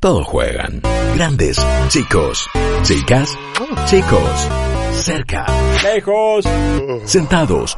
Todos 0.00 0.28
juegan. 0.28 0.80
Grandes, 1.16 1.58
chicos, 1.88 2.48
chicas, 2.84 3.36
chicos, 3.86 4.48
cerca, 4.92 5.44
Lejos. 5.82 6.44
sentados 7.04 7.76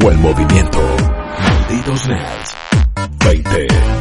o 0.00 0.12
en 0.12 0.22
movimiento. 0.22 0.78
Malditos 1.40 2.06
nerds. 2.06 2.56
20, 3.24 3.50
20. 3.50 3.93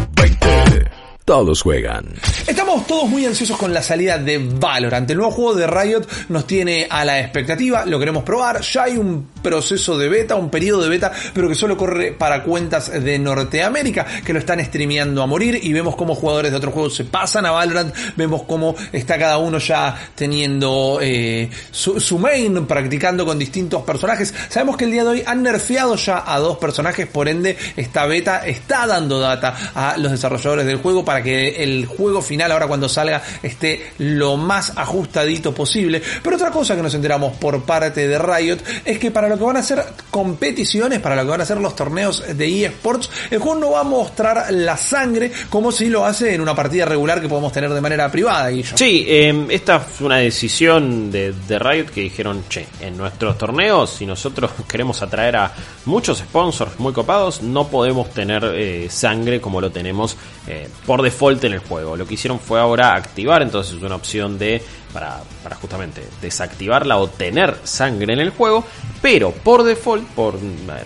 Todos 1.25 1.61
juegan. 1.61 2.05
Estamos 2.45 2.85
todos 2.85 3.07
muy 3.07 3.25
ansiosos 3.25 3.57
con 3.57 3.73
la 3.73 3.81
salida 3.81 4.17
de 4.17 4.39
Valorant. 4.39 5.09
El 5.09 5.17
nuevo 5.17 5.31
juego 5.31 5.55
de 5.55 5.67
Riot 5.67 6.05
nos 6.27 6.45
tiene 6.45 6.85
a 6.89 7.05
la 7.05 7.21
expectativa, 7.21 7.85
lo 7.85 7.97
queremos 7.97 8.23
probar. 8.23 8.59
Ya 8.59 8.83
hay 8.83 8.97
un 8.97 9.29
proceso 9.41 9.97
de 9.97 10.09
beta, 10.09 10.35
un 10.35 10.49
periodo 10.49 10.81
de 10.83 10.89
beta, 10.89 11.13
pero 11.33 11.47
que 11.47 11.55
solo 11.55 11.77
corre 11.77 12.11
para 12.11 12.43
cuentas 12.43 12.91
de 12.91 13.17
Norteamérica, 13.19 14.05
que 14.25 14.33
lo 14.33 14.39
están 14.39 14.63
streameando 14.65 15.23
a 15.23 15.25
morir 15.27 15.57
y 15.63 15.71
vemos 15.71 15.95
cómo 15.95 16.13
jugadores 16.13 16.51
de 16.51 16.57
otros 16.57 16.73
juegos 16.73 16.95
se 16.95 17.05
pasan 17.05 17.45
a 17.45 17.51
Valorant, 17.51 17.95
vemos 18.17 18.43
cómo 18.43 18.75
está 18.91 19.17
cada 19.17 19.37
uno 19.37 19.59
ya 19.59 19.95
teniendo 20.15 20.99
eh, 21.01 21.49
su, 21.71 22.19
main, 22.19 22.65
practicando 22.65 23.25
con 23.25 23.39
distintos 23.39 23.83
personajes. 23.83 24.33
Sabemos 24.49 24.75
que 24.75 24.83
el 24.83 24.91
día 24.91 25.03
de 25.03 25.09
hoy 25.09 25.23
han 25.25 25.41
nerfeado 25.41 25.95
ya 25.95 26.21
a 26.25 26.37
dos 26.39 26.57
personajes, 26.57 27.07
por 27.07 27.29
ende 27.29 27.57
esta 27.77 28.05
beta 28.07 28.45
está 28.45 28.85
dando 28.87 29.19
data 29.19 29.71
a 29.73 29.95
los 29.97 30.11
desarrolladores 30.11 30.65
del 30.65 30.77
juego 30.77 31.05
que 31.21 31.63
el 31.63 31.85
juego 31.85 32.21
final 32.21 32.51
ahora 32.51 32.67
cuando 32.67 32.89
salga 32.89 33.21
esté 33.41 33.91
lo 33.99 34.37
más 34.37 34.73
ajustadito 34.75 35.53
posible. 35.53 36.01
Pero 36.23 36.35
otra 36.35 36.51
cosa 36.51 36.75
que 36.75 36.81
nos 36.81 36.93
enteramos 36.93 37.35
por 37.37 37.63
parte 37.63 38.07
de 38.07 38.17
Riot 38.17 38.57
es 38.85 38.99
que 38.99 39.11
para 39.11 39.27
lo 39.27 39.37
que 39.37 39.43
van 39.43 39.57
a 39.57 39.63
ser 39.63 39.83
competiciones, 40.09 40.99
para 40.99 41.15
lo 41.15 41.23
que 41.23 41.29
van 41.29 41.41
a 41.41 41.45
ser 41.45 41.59
los 41.59 41.75
torneos 41.75 42.23
de 42.35 42.65
eSports, 42.65 43.09
el 43.29 43.39
juego 43.39 43.59
no 43.59 43.71
va 43.71 43.81
a 43.81 43.83
mostrar 43.83 44.51
la 44.51 44.77
sangre 44.77 45.31
como 45.49 45.71
si 45.71 45.89
lo 45.89 46.05
hace 46.05 46.33
en 46.33 46.41
una 46.41 46.55
partida 46.55 46.85
regular 46.85 47.21
que 47.21 47.27
podemos 47.27 47.51
tener 47.51 47.71
de 47.71 47.81
manera 47.81 48.09
privada. 48.11 48.49
Sí, 48.75 49.05
eh, 49.07 49.47
esta 49.49 49.79
fue 49.79 50.07
una 50.07 50.17
decisión 50.17 51.11
de, 51.11 51.33
de 51.33 51.59
Riot 51.59 51.87
que 51.87 52.01
dijeron, 52.01 52.43
che, 52.49 52.67
en 52.81 52.97
nuestros 52.97 53.37
torneos, 53.37 53.91
si 53.91 54.05
nosotros 54.05 54.51
queremos 54.67 55.01
atraer 55.01 55.35
a 55.35 55.53
muchos 55.85 56.19
sponsors 56.19 56.79
muy 56.79 56.93
copados, 56.93 57.41
no 57.41 57.67
podemos 57.67 58.09
tener 58.11 58.43
eh, 58.55 58.87
sangre 58.89 59.39
como 59.39 59.61
lo 59.61 59.71
tenemos 59.71 60.17
eh, 60.47 60.67
por 60.85 61.01
default 61.03 61.43
en 61.43 61.53
el 61.53 61.59
juego. 61.59 61.95
Lo 61.95 62.07
que 62.07 62.15
hicieron 62.15 62.39
fue 62.39 62.59
ahora 62.59 62.95
activar 62.95 63.41
entonces 63.43 63.75
una 63.81 63.95
opción 63.95 64.39
de 64.39 64.61
para, 64.91 65.21
para 65.43 65.55
justamente 65.55 66.03
desactivarla 66.21 66.97
o 66.97 67.07
tener 67.09 67.57
sangre 67.63 68.13
en 68.13 68.19
el 68.19 68.29
juego, 68.29 68.63
pero 69.01 69.31
por 69.31 69.63
default, 69.63 70.07
por 70.09 70.35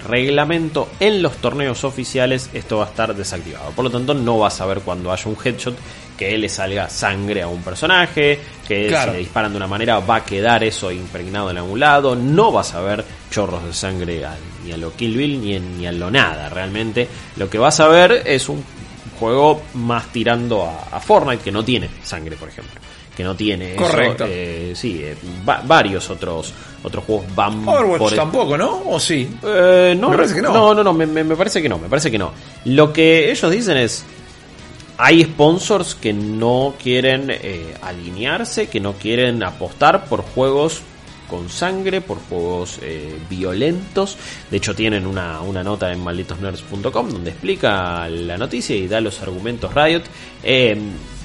reglamento 0.07 0.89
en 0.99 1.21
los 1.21 1.37
torneos 1.37 1.83
oficiales 1.83 2.49
esto 2.53 2.77
va 2.77 2.85
a 2.85 2.87
estar 2.87 3.13
desactivado. 3.15 3.71
Por 3.71 3.85
lo 3.85 3.91
tanto 3.91 4.13
no 4.13 4.39
vas 4.39 4.61
a 4.61 4.65
ver 4.65 4.79
cuando 4.81 5.11
haya 5.11 5.29
un 5.29 5.37
headshot 5.43 5.75
que 6.17 6.35
le 6.37 6.49
salga 6.49 6.89
sangre 6.89 7.43
a 7.43 7.47
un 7.47 7.61
personaje, 7.61 8.39
que 8.67 8.87
Claro. 8.87 9.11
si 9.11 9.17
le 9.17 9.19
disparan 9.23 9.51
de 9.51 9.57
una 9.57 9.67
manera 9.67 9.99
va 9.99 10.15
a 10.17 10.25
quedar 10.25 10.63
eso 10.63 10.91
impregnado 10.91 11.51
en 11.51 11.57
algún 11.57 11.79
lado, 11.79 12.15
no 12.15 12.51
vas 12.51 12.73
a 12.73 12.81
ver 12.81 13.03
chorros 13.29 13.63
de 13.65 13.73
sangre 13.73 14.25
ni 14.65 14.71
a 14.71 14.77
lo 14.77 14.93
Kill 14.95 15.15
Bill 15.15 15.41
ni, 15.41 15.53
en- 15.55 15.77
ni 15.77 15.85
a 15.85 15.91
lo 15.91 16.09
nada 16.09 16.49
realmente. 16.49 17.07
Lo 17.35 17.49
que 17.49 17.59
vas 17.59 17.79
a 17.81 17.87
ver 17.87 18.23
es 18.25 18.49
un 18.49 18.63
juego 19.19 19.61
más 19.75 20.07
tirando 20.11 20.63
a, 20.65 20.95
a 20.95 20.99
Fortnite 20.99 21.43
que 21.43 21.51
no 21.51 21.63
tiene 21.63 21.89
sangre, 22.03 22.35
por 22.37 22.49
ejemplo. 22.49 22.73
Que 23.15 23.23
no 23.23 23.35
tiene 23.35 23.73
eso. 23.73 23.81
Correcto. 23.83 24.25
Eh, 24.27 24.73
sí, 24.75 24.99
eh, 25.03 25.15
va- 25.47 25.61
varios 25.65 26.07
otros 26.11 26.53
otros 26.83 27.03
juegos 27.03 27.25
van 27.35 27.67
Overwatch 27.67 27.97
por 27.99 28.13
tampoco, 28.13 28.55
¿no? 28.57 28.83
¿O 28.85 28.99
sí? 28.99 29.27
eh, 29.43 29.95
no, 29.99 30.09
Me 30.09 30.17
parece 30.17 30.35
que 30.35 30.41
no. 30.43 30.53
No, 30.53 30.73
no, 30.75 30.83
no, 30.83 30.93
me, 30.93 31.07
me- 31.07 31.23
me 31.23 31.35
parece 31.35 31.59
que 31.61 31.67
no, 31.67 31.79
me 31.79 31.89
parece 31.89 32.11
que 32.11 32.19
no. 32.19 32.31
Lo 32.65 32.93
que 32.93 33.31
ellos 33.31 33.49
dicen 33.51 33.77
es, 33.77 34.05
hay 34.99 35.23
sponsors 35.23 35.95
que 35.95 36.13
no 36.13 36.75
quieren 36.81 37.27
eh, 37.31 37.73
alinearse, 37.81 38.67
que 38.67 38.79
no 38.79 38.93
quieren 38.93 39.41
apostar 39.43 40.05
por 40.05 40.21
juegos 40.21 40.81
con 41.29 41.49
sangre, 41.49 42.01
por 42.01 42.19
juegos 42.19 42.79
eh, 42.81 43.15
violentos. 43.29 44.17
De 44.49 44.57
hecho, 44.57 44.73
tienen 44.75 45.05
una, 45.05 45.41
una 45.41 45.63
nota 45.63 45.91
en 45.91 45.99
malditosnerds.com 46.03 47.09
donde 47.11 47.31
explica 47.31 48.07
la 48.09 48.37
noticia 48.37 48.75
y 48.75 48.87
da 48.87 49.01
los 49.01 49.21
argumentos 49.21 49.73
Riot. 49.73 50.03
Eh, 50.43 50.77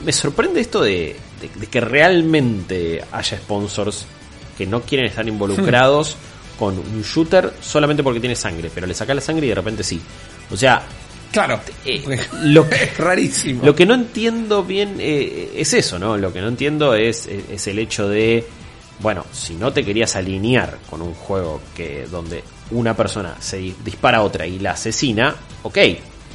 me 0.04 0.12
sorprende 0.12 0.60
esto 0.60 0.82
de, 0.82 1.16
de- 1.40 1.60
de 1.60 1.66
que 1.66 1.80
realmente 1.80 3.02
haya 3.12 3.36
sponsors 3.38 4.06
que 4.58 4.66
no 4.66 4.82
quieren 4.82 5.06
estar 5.06 5.26
involucrados 5.26 6.16
con 6.58 6.78
un 6.78 7.02
shooter 7.02 7.52
solamente 7.60 8.02
porque 8.02 8.20
tiene 8.20 8.36
sangre, 8.36 8.70
pero 8.74 8.86
le 8.86 8.94
saca 8.94 9.14
la 9.14 9.20
sangre 9.20 9.46
y 9.46 9.48
de 9.48 9.54
repente 9.54 9.82
sí. 9.82 10.00
O 10.50 10.56
sea, 10.56 10.82
Claro. 11.32 11.60
eh, 11.84 12.02
lo 12.44 12.68
que, 12.68 12.76
es 12.84 12.96
rarísimo. 12.98 13.64
lo 13.64 13.74
que 13.74 13.86
no 13.86 13.94
entiendo 13.94 14.62
bien 14.64 14.96
eh, 14.98 15.52
es 15.56 15.72
eso, 15.72 15.98
¿no? 15.98 16.16
Lo 16.18 16.32
que 16.32 16.40
no 16.40 16.48
entiendo 16.48 16.94
es, 16.94 17.26
es, 17.26 17.44
es 17.50 17.66
el 17.68 17.78
hecho 17.78 18.08
de, 18.08 18.44
bueno, 19.02 19.26
si 19.32 19.54
no 19.54 19.72
te 19.72 19.84
querías 19.84 20.14
alinear 20.16 20.78
con 20.88 21.02
un 21.02 21.14
juego 21.14 21.60
que 21.74 22.06
donde 22.10 22.44
una 22.70 22.94
persona 22.96 23.36
se 23.40 23.56
di- 23.58 23.74
dispara 23.84 24.18
a 24.18 24.22
otra 24.22 24.46
y 24.46 24.58
la 24.58 24.72
asesina, 24.72 25.34
ok. 25.62 25.78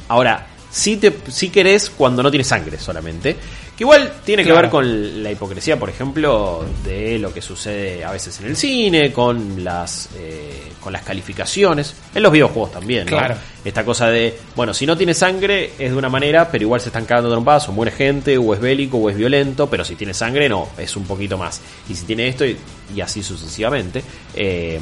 Ahora, 0.08 0.46
si 0.70 0.96
te, 0.98 1.12
si 1.30 1.48
querés 1.50 1.88
cuando 1.90 2.22
no 2.22 2.30
tiene 2.30 2.44
sangre 2.44 2.78
solamente. 2.78 3.36
Que 3.78 3.84
igual 3.84 4.12
tiene 4.24 4.42
que 4.42 4.50
ver 4.50 4.68
con 4.68 5.22
la 5.22 5.30
hipocresía, 5.30 5.78
por 5.78 5.88
ejemplo, 5.88 6.64
de 6.82 7.16
lo 7.20 7.32
que 7.32 7.40
sucede 7.40 8.04
a 8.04 8.10
veces 8.10 8.40
en 8.40 8.46
el 8.46 8.56
cine, 8.56 9.12
con 9.12 9.62
las, 9.62 10.08
eh, 10.16 10.72
con 10.80 10.92
las 10.92 11.02
calificaciones, 11.02 11.94
en 12.12 12.24
los 12.24 12.32
videojuegos 12.32 12.72
también, 12.72 13.04
¿no? 13.04 13.16
Claro. 13.16 13.36
Esta 13.64 13.84
cosa 13.84 14.10
de, 14.10 14.36
bueno, 14.56 14.74
si 14.74 14.84
no 14.84 14.96
tiene 14.96 15.14
sangre 15.14 15.74
es 15.78 15.92
de 15.92 15.96
una 15.96 16.08
manera, 16.08 16.50
pero 16.50 16.64
igual 16.64 16.80
se 16.80 16.88
están 16.88 17.04
cagando 17.04 17.30
trompadas, 17.30 17.68
o 17.68 17.72
muere 17.72 17.92
gente, 17.92 18.36
o 18.36 18.52
es 18.52 18.58
bélico, 18.58 18.98
o 18.98 19.10
es 19.10 19.16
violento, 19.16 19.70
pero 19.70 19.84
si 19.84 19.94
tiene 19.94 20.12
sangre 20.12 20.48
no, 20.48 20.70
es 20.76 20.96
un 20.96 21.04
poquito 21.04 21.38
más. 21.38 21.60
Y 21.88 21.94
si 21.94 22.04
tiene 22.04 22.26
esto, 22.26 22.44
y, 22.44 22.56
y 22.96 23.00
así 23.00 23.22
sucesivamente. 23.22 24.02
Eh, 24.34 24.80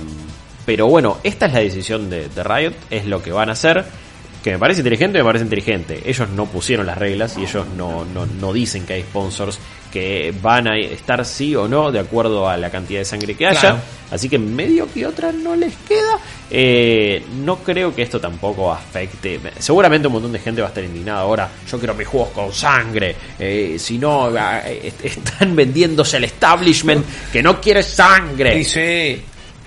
pero 0.64 0.86
bueno, 0.86 1.18
esta 1.22 1.44
es 1.44 1.52
la 1.52 1.60
decisión 1.60 2.08
de, 2.08 2.30
de 2.30 2.42
Riot, 2.42 2.72
es 2.88 3.04
lo 3.04 3.22
que 3.22 3.30
van 3.30 3.50
a 3.50 3.52
hacer. 3.52 3.84
Que 4.46 4.52
me 4.52 4.60
parece 4.60 4.78
inteligente, 4.78 5.18
me 5.18 5.24
parece 5.24 5.42
inteligente. 5.42 6.02
Ellos 6.04 6.28
no 6.28 6.46
pusieron 6.46 6.86
las 6.86 6.96
reglas 6.96 7.36
y 7.36 7.42
ellos 7.42 7.66
no, 7.76 8.04
no, 8.04 8.26
no 8.26 8.52
dicen 8.52 8.86
que 8.86 8.92
hay 8.92 9.02
sponsors 9.02 9.58
que 9.92 10.32
van 10.40 10.68
a 10.68 10.78
estar 10.78 11.24
sí 11.24 11.56
o 11.56 11.66
no 11.66 11.90
de 11.90 11.98
acuerdo 11.98 12.48
a 12.48 12.56
la 12.56 12.70
cantidad 12.70 13.00
de 13.00 13.04
sangre 13.04 13.34
que 13.34 13.44
haya. 13.44 13.58
Claro. 13.58 13.78
Así 14.08 14.28
que 14.28 14.38
medio 14.38 14.86
que 14.94 15.04
otra 15.04 15.32
no 15.32 15.56
les 15.56 15.74
queda. 15.78 16.20
Eh, 16.48 17.24
no 17.44 17.56
creo 17.56 17.92
que 17.92 18.02
esto 18.02 18.20
tampoco 18.20 18.72
afecte. 18.72 19.40
Seguramente 19.58 20.06
un 20.06 20.12
montón 20.12 20.30
de 20.30 20.38
gente 20.38 20.60
va 20.60 20.68
a 20.68 20.70
estar 20.70 20.84
indignada 20.84 21.22
ahora. 21.22 21.50
Yo 21.68 21.76
quiero 21.80 21.94
mis 21.94 22.06
juegos 22.06 22.28
con 22.28 22.52
sangre. 22.52 23.16
Eh, 23.40 23.74
si 23.80 23.98
no, 23.98 24.26
ah, 24.26 24.62
eh, 24.64 24.92
están 25.02 25.56
vendiéndose 25.56 26.18
el 26.18 26.24
establishment 26.24 27.04
que 27.32 27.42
no 27.42 27.60
quiere 27.60 27.82
sangre. 27.82 28.54
Dice. 28.54 29.24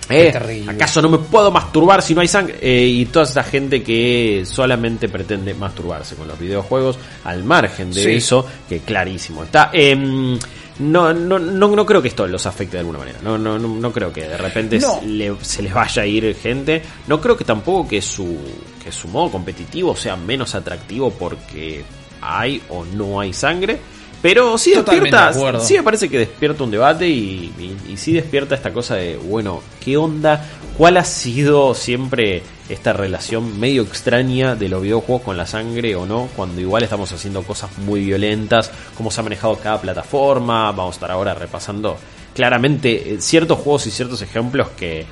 Eh. 0.10 0.66
¿Acaso 0.68 1.02
no 1.02 1.10
me 1.10 1.18
puedo 1.20 1.52
masturbar 1.52 2.02
si 2.02 2.16
no 2.16 2.22
hay 2.22 2.28
sangre? 2.28 2.58
Eh, 2.62 2.86
y 2.88 3.06
toda 3.06 3.26
esa 3.26 3.44
gente 3.44 3.84
que 3.84 4.44
solamente 4.46 5.08
pretende 5.10 5.54
masturbarse 5.54 6.16
con 6.16 6.28
los 6.28 6.40
videojuegos, 6.40 6.98
al 7.26 7.44
margen 7.44 7.92
de 7.92 8.04
Sí. 8.04 8.10
eso, 8.12 8.46
que 8.68 8.80
clarísimo 8.80 9.44
está. 9.44 9.70
Em, 9.72 10.38
no, 10.80 11.14
no, 11.14 11.38
no, 11.38 11.68
no 11.68 11.86
creo 11.86 12.02
que 12.02 12.08
esto 12.08 12.26
los 12.26 12.46
afecte 12.46 12.78
de 12.78 12.80
alguna 12.80 13.00
manera. 13.00 13.20
No, 13.22 13.38
no, 13.38 13.60
no, 13.60 13.68
no 13.68 13.92
creo 13.92 14.12
que 14.14 14.22
de 14.28 14.38
repente 14.38 14.80
No. 14.80 15.00
se, 15.00 15.06
le- 15.06 15.36
se 15.42 15.62
les 15.62 15.74
vaya 15.74 16.02
a 16.02 16.06
ir 16.06 16.36
gente. 16.36 16.82
No 17.08 17.20
creo 17.20 17.36
que 17.38 17.44
tampoco 17.44 17.88
que 17.88 18.02
su, 18.02 18.38
que 18.84 18.92
su 18.92 19.08
modo 19.10 19.30
competitivo 19.32 19.96
sea 19.96 20.16
menos 20.16 20.56
atractivo 20.56 21.12
porque 21.12 21.84
hay 22.22 22.62
o 22.70 22.86
no 22.86 23.20
hay 23.20 23.34
sangre. 23.34 23.78
Pero 24.22 24.58
sí 24.58 24.74
Totalmente 24.74 25.16
despierta, 25.16 25.60
de 25.60 25.66
sí 25.66 25.76
me 25.76 25.84
parece 25.84 26.10
que 26.10 26.20
despierta 26.20 26.64
un 26.64 26.72
debate 26.72 27.08
y, 27.08 27.54
y, 27.58 27.94
y 27.94 27.98
sí 27.98 28.12
despierta 28.12 28.54
esta 28.54 28.74
cosa 28.74 28.96
de, 28.96 29.16
bueno, 29.16 29.62
¿qué 29.84 29.96
onda? 29.96 30.46
¿Cuál 30.78 30.98
ha 30.98 31.06
sido 31.06 31.74
siempre 31.74 32.44
esta 32.68 32.94
relación 32.94 33.60
medio 33.60 33.84
extraña 33.84 34.56
de 34.56 34.70
los 34.70 34.82
videojuegos 34.82 35.24
con 35.24 35.38
la 35.38 35.46
sangre 35.46 35.96
o 35.96 36.06
no? 36.06 36.28
Cuando 36.36 36.60
igual 36.60 36.84
estamos 36.84 37.12
haciendo 37.12 37.44
cosas 37.44 37.78
muy 37.80 38.02
violentas, 38.02 38.72
cómo 38.96 39.10
se 39.10 39.22
ha 39.22 39.24
manejado 39.24 39.56
cada 39.58 39.80
plataforma, 39.80 40.72
vamos 40.72 40.96
a 40.96 40.96
estar 40.96 41.12
ahora 41.12 41.34
repasando 41.34 41.98
claramente 42.34 43.14
eh, 43.14 43.22
ciertos 43.22 43.60
juegos 43.60 43.88
y 43.88 43.92
ciertos 43.92 44.22
ejemplos 44.22 44.70
que... 44.78 45.06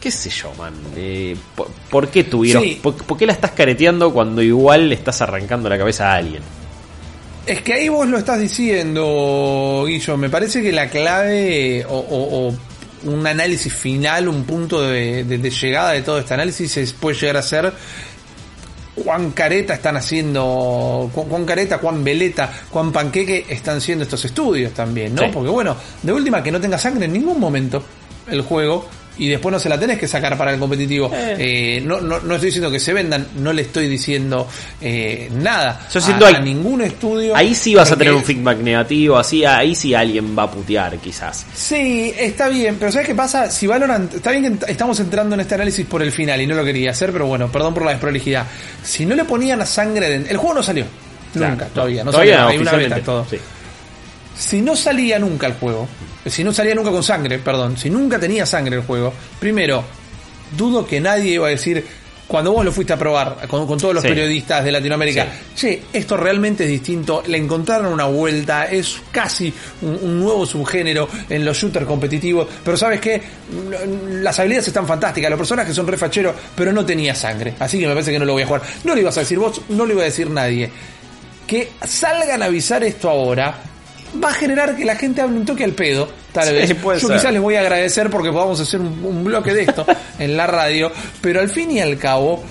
¿Qué 0.00 0.10
sé 0.10 0.30
yo, 0.30 0.50
man? 0.58 0.72
Eh, 0.96 1.36
¿por, 1.54 1.68
por 1.90 2.08
qué 2.08 2.24
tuvieron? 2.24 2.62
Sí. 2.62 2.80
Por, 2.82 2.94
por 2.94 3.18
qué 3.18 3.26
la 3.26 3.32
estás 3.32 3.50
careteando 3.50 4.12
cuando 4.12 4.40
igual 4.40 4.88
le 4.88 4.94
estás 4.94 5.20
arrancando 5.20 5.68
la 5.68 5.76
cabeza 5.76 6.12
a 6.12 6.16
alguien? 6.16 6.42
Es 7.46 7.62
que 7.62 7.74
ahí 7.74 7.88
vos 7.88 8.06
lo 8.08 8.18
estás 8.18 8.38
diciendo, 8.38 9.84
Guillo. 9.86 10.16
Me 10.16 10.28
parece 10.30 10.62
que 10.62 10.72
la 10.72 10.88
clave 10.88 11.84
o, 11.88 11.96
o- 11.98 12.48
o 12.48 12.54
un 13.10 13.26
análisis 13.26 13.72
final, 13.72 14.28
un 14.28 14.44
punto 14.44 14.82
de, 14.82 15.24
de- 15.24 15.38
de 15.38 15.50
llegada 15.50 15.92
de 15.92 16.02
todo 16.02 16.18
este 16.18 16.34
análisis 16.34 16.76
es- 16.76 16.92
puede 16.92 17.16
llegar 17.18 17.38
a 17.38 17.42
ser 17.42 17.72
cuán 18.94 19.30
careta 19.30 19.74
están 19.74 19.96
haciendo, 19.96 21.10
cu- 21.14 21.26
cuán 21.26 21.44
careta, 21.46 21.78
cuán 21.78 22.04
veleta, 22.04 22.52
cuán 22.70 22.92
panqueque 22.92 23.46
están 23.48 23.80
siendo 23.80 24.04
estos 24.04 24.24
estudios 24.26 24.72
también, 24.74 25.14
¿no? 25.14 25.22
Sí. 25.22 25.30
Porque 25.32 25.48
bueno, 25.50 25.76
de 26.02 26.12
última 26.12 26.42
que 26.42 26.52
no 26.52 26.60
tenga 26.60 26.76
sangre 26.78 27.06
en 27.06 27.14
ningún 27.14 27.40
momento 27.40 27.82
el 28.30 28.42
juego 28.42 28.86
y 29.18 29.28
después 29.28 29.52
no 29.52 29.58
se 29.58 29.68
la 29.68 29.78
tenés 29.78 29.98
que 29.98 30.08
sacar 30.08 30.36
para 30.38 30.52
el 30.52 30.58
competitivo. 30.58 31.10
Eh, 31.14 31.82
no, 31.84 32.00
no, 32.00 32.20
no 32.20 32.34
estoy 32.34 32.46
diciendo 32.48 32.70
que 32.70 32.80
se 32.80 32.92
vendan, 32.92 33.26
no 33.36 33.52
le 33.52 33.62
estoy 33.62 33.86
diciendo 33.88 34.48
eh, 34.80 35.28
nada. 35.32 35.86
Yo 35.92 36.00
siento 36.00 36.24
a, 36.24 36.28
hay- 36.28 36.34
a 36.36 36.40
ningún 36.40 36.80
estudio. 36.82 37.36
Ahí 37.36 37.54
sí 37.54 37.74
vas 37.74 37.92
a 37.92 37.96
tener 37.96 38.14
un 38.14 38.24
feedback 38.24 38.58
negativo, 38.58 39.18
así, 39.18 39.44
ahí 39.44 39.74
sí 39.74 39.94
alguien 39.94 40.36
va 40.38 40.44
a 40.44 40.50
putear, 40.50 40.96
quizás. 40.98 41.44
Sí, 41.54 42.14
está 42.16 42.48
bien, 42.48 42.76
pero 42.78 42.90
¿sabes 42.92 43.08
qué 43.08 43.14
pasa? 43.14 43.50
Si 43.50 43.66
Valorant, 43.66 44.14
está 44.14 44.30
bien 44.30 44.58
que 44.58 44.70
estamos 44.72 44.98
entrando 45.00 45.34
en 45.34 45.40
este 45.40 45.54
análisis 45.54 45.84
por 45.86 46.02
el 46.02 46.12
final 46.12 46.40
y 46.40 46.46
no 46.46 46.54
lo 46.54 46.64
quería 46.64 46.92
hacer, 46.92 47.12
pero 47.12 47.26
bueno, 47.26 47.50
perdón 47.52 47.74
por 47.74 47.84
la 47.84 47.90
desprolijidad. 47.92 48.46
Si 48.82 49.04
no 49.04 49.14
le 49.14 49.24
ponían 49.24 49.60
a 49.60 49.66
sangre 49.66 50.08
de... 50.18 50.30
El 50.30 50.36
juego 50.38 50.54
no 50.54 50.62
salió. 50.62 50.84
Claro, 51.32 51.52
nunca, 51.52 51.66
todavía. 51.66 52.02
No 52.04 52.10
todavía 52.10 52.36
salió, 52.38 52.48
hay 52.50 52.58
una 52.58 52.72
beta, 52.72 53.00
todo. 53.00 53.26
sí. 53.30 53.36
Si 54.40 54.62
no 54.62 54.74
salía 54.74 55.18
nunca 55.18 55.46
el 55.46 55.52
juego, 55.52 55.86
si 56.24 56.42
no 56.42 56.52
salía 56.52 56.74
nunca 56.74 56.90
con 56.90 57.02
sangre, 57.02 57.38
perdón, 57.38 57.76
si 57.76 57.90
nunca 57.90 58.18
tenía 58.18 58.46
sangre 58.46 58.76
el 58.76 58.82
juego, 58.82 59.12
primero, 59.38 59.84
dudo 60.56 60.86
que 60.86 60.98
nadie 60.98 61.34
iba 61.34 61.46
a 61.46 61.50
decir, 61.50 61.84
cuando 62.26 62.52
vos 62.52 62.64
lo 62.64 62.72
fuiste 62.72 62.92
a 62.94 62.96
probar 62.96 63.46
con, 63.48 63.66
con 63.66 63.76
todos 63.78 63.92
los 63.92 64.02
Sí. 64.02 64.08
periodistas 64.08 64.64
de 64.64 64.72
Latinoamérica, 64.72 65.26
che, 65.54 65.82
esto 65.92 66.16
realmente 66.16 66.64
es 66.64 66.70
distinto, 66.70 67.22
le 67.26 67.36
encontraron 67.36 67.92
una 67.92 68.06
vuelta, 68.06 68.64
es 68.64 68.96
casi 69.12 69.52
un, 69.82 69.98
un 70.00 70.20
nuevo 70.20 70.46
subgénero 70.46 71.06
en 71.28 71.44
los 71.44 71.58
shooters 71.58 71.84
competitivos, 71.86 72.48
pero 72.64 72.76
sabes 72.78 72.98
qué, 73.00 73.20
las 74.22 74.38
habilidades 74.38 74.68
están 74.68 74.86
fantásticas, 74.86 75.28
los 75.28 75.38
personajes 75.38 75.74
son 75.76 75.86
refacheros, 75.86 76.34
pero 76.56 76.72
no 76.72 76.86
tenía 76.86 77.14
sangre, 77.14 77.54
así 77.58 77.78
que 77.78 77.86
me 77.86 77.92
parece 77.92 78.10
que 78.12 78.18
no 78.18 78.24
lo 78.24 78.32
voy 78.32 78.44
a 78.44 78.46
jugar. 78.46 78.62
No 78.84 78.94
lo 78.94 79.00
ibas 79.02 79.16
a 79.18 79.20
decir 79.20 79.38
vos, 79.38 79.60
no 79.68 79.84
lo 79.84 79.92
iba 79.92 80.02
a 80.02 80.06
decir 80.06 80.30
nadie 80.30 80.70
que 81.46 81.68
salgan 81.84 82.42
a 82.42 82.46
avisar 82.46 82.84
esto 82.84 83.10
ahora 83.10 83.60
va 84.22 84.30
a 84.30 84.34
generar 84.34 84.76
que 84.76 84.84
la 84.84 84.96
gente 84.96 85.20
hable 85.20 85.36
un 85.38 85.44
toque 85.46 85.64
al 85.64 85.72
pedo, 85.72 86.08
tal 86.32 86.48
Sí, 86.48 86.52
vez. 86.54 86.74
puede 86.74 86.98
Yo 87.00 87.08
ser. 87.08 87.16
quizás 87.18 87.32
les 87.32 87.42
voy 87.42 87.54
a 87.56 87.60
agradecer 87.60 88.10
porque 88.10 88.30
podamos 88.32 88.58
hacer 88.60 88.80
un, 88.80 89.04
un 89.04 89.24
bloque 89.24 89.52
de 89.54 89.62
esto 89.62 89.86
en 90.18 90.36
la 90.36 90.46
radio, 90.46 90.90
pero 91.20 91.40
al 91.40 91.48
fin 91.48 91.70
y 91.70 91.80
al 91.80 91.96
cabo 91.98 92.42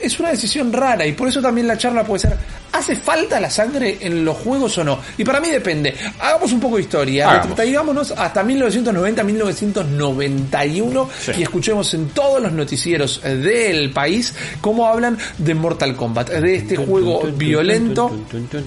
es 0.00 0.18
una 0.20 0.30
decisión 0.30 0.72
rara 0.72 1.04
y 1.06 1.12
por 1.12 1.28
eso 1.28 1.40
también 1.42 1.66
la 1.66 1.76
charla 1.78 2.04
puede 2.04 2.20
ser, 2.20 2.36
¿hace 2.72 2.94
falta 2.96 3.40
la 3.40 3.50
sangre 3.50 3.98
en 4.00 4.24
los 4.24 4.36
juegos 4.36 4.76
o 4.78 4.84
no? 4.84 4.98
Y 5.16 5.24
para 5.24 5.40
mí 5.40 5.48
depende. 5.48 5.94
Hagamos 6.20 6.52
un 6.52 6.60
poco 6.60 6.76
de 6.76 6.82
historia, 6.82 7.28
retrotraigámonos 7.40 8.12
hasta 8.12 8.44
1990-1991 8.44 11.08
Sí. 11.20 11.32
y 11.38 11.42
escuchemos 11.42 11.92
en 11.94 12.08
todos 12.10 12.40
los 12.42 12.52
noticieros 12.52 13.20
del 13.22 13.90
país 13.92 14.34
cómo 14.60 14.86
hablan 14.86 15.18
de 15.38 15.54
Mortal 15.54 15.96
Kombat, 15.96 16.30
de 16.30 16.54
este 16.56 16.76
juego 16.76 17.22
violento 17.36 18.10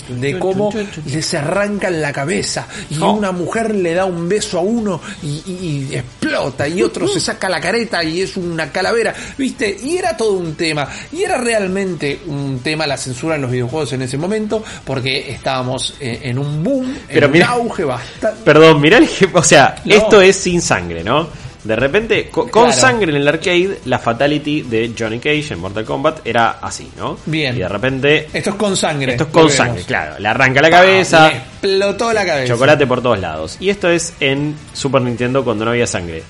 de 0.10 0.40
cómo 0.40 0.74
les 1.06 1.34
arrancan 1.34 2.02
la 2.02 2.12
cabeza 2.12 2.68
y 2.90 2.98
una 3.00 3.32
mujer 3.32 3.74
le 3.76 3.94
da 3.94 4.06
un 4.06 4.28
beso 4.28 4.58
a 4.60 4.62
uno 4.62 5.00
y, 5.24 5.28
y- 5.28 5.88
y 5.92 5.96
explota 6.32 6.68
y 6.68 6.82
otro 6.82 7.08
se 7.08 7.20
saca 7.20 7.50
la 7.50 7.60
careta 7.60 8.04
y 8.04 8.22
es 8.22 8.38
una 8.38 8.72
calavera, 8.72 9.14
¿viste? 9.38 9.78
Y 9.84 9.98
era 9.98 10.16
todo 10.18 10.34
un 10.34 10.56
tema 10.56 10.88
y 11.12 11.24
era 11.24 11.38
realmente 11.38 12.20
un 12.28 12.60
tema 12.64 12.88
la 12.88 12.98
censura 12.98 13.36
en 13.36 13.42
los 13.44 13.52
videojuegos 13.52 13.94
en 13.94 14.02
ese 14.04 14.18
momento 14.18 14.64
porque 14.86 15.32
estábamos 15.32 15.96
eh, 16.00 16.20
en 16.24 16.40
un 16.40 16.64
boom, 16.64 16.96
Pero 17.08 17.26
en 17.26 17.32
un 17.32 17.32
mira- 17.34 17.48
auge 17.50 17.84
bastante... 17.84 18.42
Perdón, 18.44 18.82
mirá 18.82 18.98
el 18.98 19.04
ejemplo, 19.06 19.40
o 19.40 19.44
sea, 19.44 19.76
No. 19.86 19.96
esto 19.96 20.22
es 20.22 20.36
sin 20.36 20.62
sangre, 20.62 21.04
¿no? 21.04 21.28
De 21.64 21.76
repente, 21.76 22.28
co- 22.32 22.50
con, 22.50 22.66
Claro. 22.66 22.72
sangre 22.82 23.12
en 23.12 23.18
el 23.18 23.28
arcade, 23.28 23.82
la 23.86 24.00
fatality 24.00 24.64
de 24.64 24.94
Johnny 24.98 25.20
Cage 25.20 25.54
en 25.54 25.60
Mortal 25.60 25.86
Kombat 25.86 26.26
era 26.26 26.58
así, 26.62 26.90
¿no? 26.98 27.20
Bien. 27.28 27.56
Y 27.56 27.60
de 27.60 27.68
repente, 27.70 28.28
Esto 28.34 28.50
es 28.52 28.56
con 28.56 28.76
sangre. 28.76 29.12
esto 29.12 29.26
es 29.26 29.30
con 29.30 29.48
sangre, 29.50 29.74
vemos. 29.74 29.88
claro. 29.88 30.16
Le 30.18 30.28
arranca 30.28 30.60
la 30.62 30.70
cabeza, 30.72 31.30
Le 31.30 31.36
explotó 31.38 32.12
la 32.14 32.26
cabeza. 32.26 32.54
chocolate 32.54 32.88
por 32.88 33.04
todos 33.04 33.20
lados. 33.20 33.58
Y 33.60 33.70
esto 33.70 33.90
es 33.92 34.14
en 34.20 34.56
Super 34.74 35.04
Nintendo 35.04 35.44
cuando 35.44 35.64
no 35.66 35.72
había 35.72 35.86
sangre. 35.86 36.24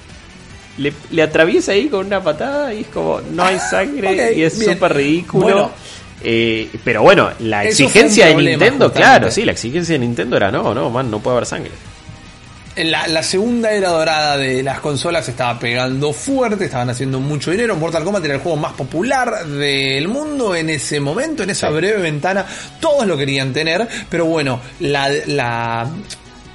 Le, 0.78 0.92
le 1.12 1.22
atraviesa 1.22 1.72
ahí 1.74 1.88
con 1.88 2.08
una 2.08 2.22
patada 2.22 2.74
y 2.74 2.82
es 2.82 2.88
como, 2.88 3.22
no 3.32 3.44
hay 3.44 3.58
sangre 3.60 4.32
Ok, 4.32 4.38
y 4.38 4.44
es 4.44 4.58
súper 4.60 4.94
ridículo. 4.96 5.44
Bueno. 5.46 5.72
Eh, 6.24 6.70
pero 6.84 7.02
bueno, 7.04 7.30
la 7.40 7.64
Eso 7.64 7.84
exigencia 7.84 8.28
de 8.28 8.36
Nintendo, 8.36 8.86
justamente. 8.90 8.98
claro, 9.00 9.32
sí, 9.32 9.44
la 9.44 9.54
exigencia 9.54 9.94
de 9.94 10.00
Nintendo 10.00 10.38
era 10.38 10.52
no, 10.52 10.74
no, 10.74 10.90
man, 10.90 11.10
no 11.10 11.20
puede 11.20 11.38
haber 11.38 11.48
sangre. 11.48 11.72
La, 12.76 13.08
la 13.08 13.22
segunda 13.22 13.72
era 13.72 13.90
dorada 13.90 14.38
de 14.38 14.64
las 14.64 14.80
consolas 14.80 15.28
estaba 15.28 15.60
pegando 15.60 16.14
fuerte, 16.14 16.66
estaban 16.66 16.90
haciendo 16.90 17.20
mucho 17.20 17.52
dinero. 17.52 17.76
Mortal 17.76 18.04
Kombat 18.04 18.24
era 18.24 18.36
el 18.36 18.40
juego 18.40 18.58
más 18.58 18.74
popular 18.74 19.46
del 19.46 20.08
mundo 20.08 20.56
en 20.56 20.70
ese 20.70 21.02
momento, 21.02 21.44
en 21.44 21.50
esa 21.50 21.70
breve 21.70 22.02
ventana. 22.02 22.46
Todos 22.80 23.06
lo 23.06 23.18
querían 23.18 23.52
tener, 23.52 23.88
pero 24.10 24.26
bueno, 24.26 24.62
la, 24.80 25.10
la, 25.28 25.90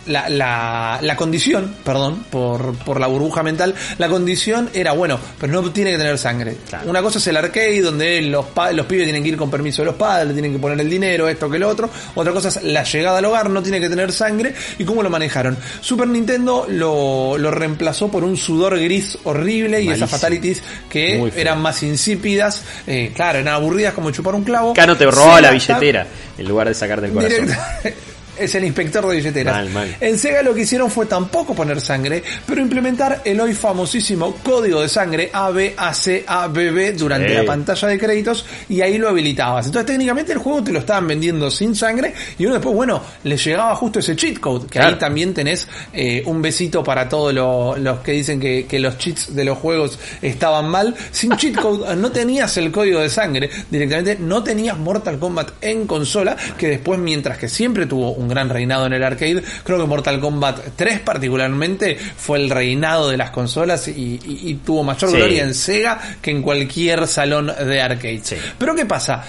la, 0.06 0.29
la, 0.29 0.99
la 1.03 1.17
condición, 1.17 1.75
perdón, 1.85 2.25
por, 2.31 2.75
por 2.79 3.00
la 3.00 3.06
burbuja 3.06 3.43
mental, 3.43 3.75
la 3.99 4.08
condición 4.08 4.70
era, 4.73 4.93
bueno, 4.93 5.19
pero 5.41 5.53
no 5.53 5.70
tiene 5.70 5.93
que 5.93 5.99
tener 5.99 6.19
sangre. 6.19 6.56
Claro. 6.69 6.88
Una 6.88 7.03
cosa 7.03 7.19
es 7.19 7.26
el 7.26 7.37
arcade, 7.37 7.81
donde 7.81 8.23
los, 8.23 8.47
los 8.73 8.87
pibes 8.87 9.05
tienen 9.05 9.23
que 9.23 9.31
ir 9.31 9.37
con 9.37 9.50
permiso 9.50 9.82
de 9.82 9.87
los 9.87 9.94
padres, 9.97 10.32
tienen 10.32 10.53
que 10.53 10.58
poner 10.58 10.81
el 10.81 10.88
dinero, 10.88 11.29
esto 11.29 11.50
que 11.50 11.58
lo 11.58 11.69
otro. 11.69 11.91
Otra 12.14 12.32
cosa 12.32 12.49
es 12.49 12.62
la 12.62 12.85
llegada 12.85 13.19
al 13.19 13.25
hogar, 13.25 13.50
no 13.50 13.62
tiene 13.62 13.81
que 13.81 13.88
tener 13.88 14.12
sangre. 14.12 14.55
¿Y 14.79 14.85
cómo 14.85 15.03
lo 15.03 15.11
manejaron? 15.11 15.56
Super 15.81 16.08
Nintendo 16.08 16.67
lo, 16.69 17.37
lo 17.38 17.50
reemplazó 17.50 18.11
por 18.11 18.25
un 18.25 18.37
sudor 18.37 18.79
gris 18.79 19.19
horrible 19.25 19.82
y 19.82 19.88
esas 19.88 20.11
fatalities 20.11 20.62
que 20.88 21.31
eran 21.37 21.61
más 21.61 21.82
insípidas. 21.82 22.62
eh, 22.87 23.12
claro, 23.14 23.38
eran 23.38 23.55
aburridas 23.55 23.94
como 23.94 24.11
chupar 24.11 24.35
un 24.35 24.44
clavo. 24.44 24.75
Cano 24.75 24.97
te 24.97 25.06
robaba 25.06 25.41
la 25.41 25.50
billetera 25.50 26.06
en 26.38 26.49
lugar 26.49 26.69
de 26.69 26.75
sacarte 26.75 27.06
el 27.06 27.12
corazón. 27.12 27.49
es 28.38 28.54
el 28.54 28.64
inspector 28.64 29.06
de 29.06 29.16
billeteras. 29.16 29.54
Mal, 29.54 29.70
mal. 29.70 29.96
En 30.00 30.18
Sega 30.18 30.42
lo 30.42 30.54
que 30.54 30.62
hicieron 30.62 30.90
fue 30.90 31.06
tampoco 31.06 31.54
poner 31.54 31.80
sangre, 31.80 32.22
pero 32.46 32.60
implementar 32.60 33.22
el 33.24 33.40
hoy 33.40 33.54
famosísimo 33.54 34.36
código 34.42 34.80
de 34.80 34.88
sangre 34.88 35.30
ABACABB 35.32 36.96
durante 36.96 37.34
la 37.34 37.44
pantalla 37.44 37.88
de 37.88 37.98
créditos 37.98 38.44
y 38.68 38.80
ahí 38.80 38.98
lo 38.98 39.08
habilitabas. 39.08 39.66
Entonces 39.66 39.86
técnicamente 39.86 40.32
el 40.32 40.38
juego 40.38 40.62
te 40.62 40.72
lo 40.72 40.78
estaban 40.80 41.06
vendiendo 41.06 41.50
sin 41.50 41.74
sangre 41.74 42.14
y 42.38 42.44
uno 42.46 42.54
después, 42.54 42.74
bueno, 42.74 43.02
le 43.24 43.36
llegaba 43.36 43.74
justo 43.76 43.98
ese 44.00 44.16
cheat 44.16 44.38
code, 44.38 44.66
que 44.66 44.78
Claro. 44.78 44.88
ahí 44.94 44.98
también 44.98 45.32
tenés 45.34 45.66
eh, 45.92 46.22
un 46.26 46.43
besito 46.43 46.82
para 46.84 47.08
todos 47.08 47.32
lo- 47.32 47.76
los 47.76 48.00
que 48.00 48.12
dicen 48.12 48.38
que, 48.40 48.66
que 48.66 48.78
los 48.78 48.98
cheats 48.98 49.34
de 49.34 49.44
los 49.44 49.58
juegos 49.58 49.98
estaban 50.22 50.69
mal. 50.69 50.94
Sin 51.10 51.36
cheat 51.36 51.56
code 51.60 51.96
no 51.96 52.10
tenías 52.12 52.56
el 52.56 52.70
código 52.70 53.00
de 53.00 53.08
sangre, 53.08 53.48
directamente 53.70 54.16
no 54.20 54.43
tenías 54.43 54.78
Mortal 54.78 55.19
Kombat 55.19 55.50
en 55.62 55.86
consola, 55.86 56.36
que 56.58 56.69
después 56.69 56.98
mientras 56.98 57.38
que 57.38 57.48
siempre 57.48 57.86
tuvo 57.86 58.12
un 58.12 58.25
gran 58.28 58.48
reinado 58.48 58.86
en 58.86 58.92
el 58.92 59.02
arcade, 59.04 59.42
creo 59.64 59.78
que 59.78 59.86
Mortal 59.86 60.20
Kombat 60.20 60.60
3 60.76 61.00
particularmente 61.00 61.96
fue 62.16 62.38
el 62.38 62.50
reinado 62.50 63.08
de 63.10 63.16
las 63.16 63.30
consolas 63.30 63.88
y, 63.88 63.92
y- 64.24 64.50
y 64.50 64.54
tuvo 64.56 64.82
mayor 64.84 65.10
Sí. 65.10 65.16
gloria 65.16 65.42
en 65.44 65.54
Sega 65.54 66.00
que 66.20 66.30
en 66.30 66.42
cualquier 66.42 67.06
salón 67.06 67.46
de 67.58 67.80
arcade. 67.82 68.20
Sí. 68.22 68.36
Pero 68.58 68.74
¿qué 68.74 68.86
pasa? 68.86 69.22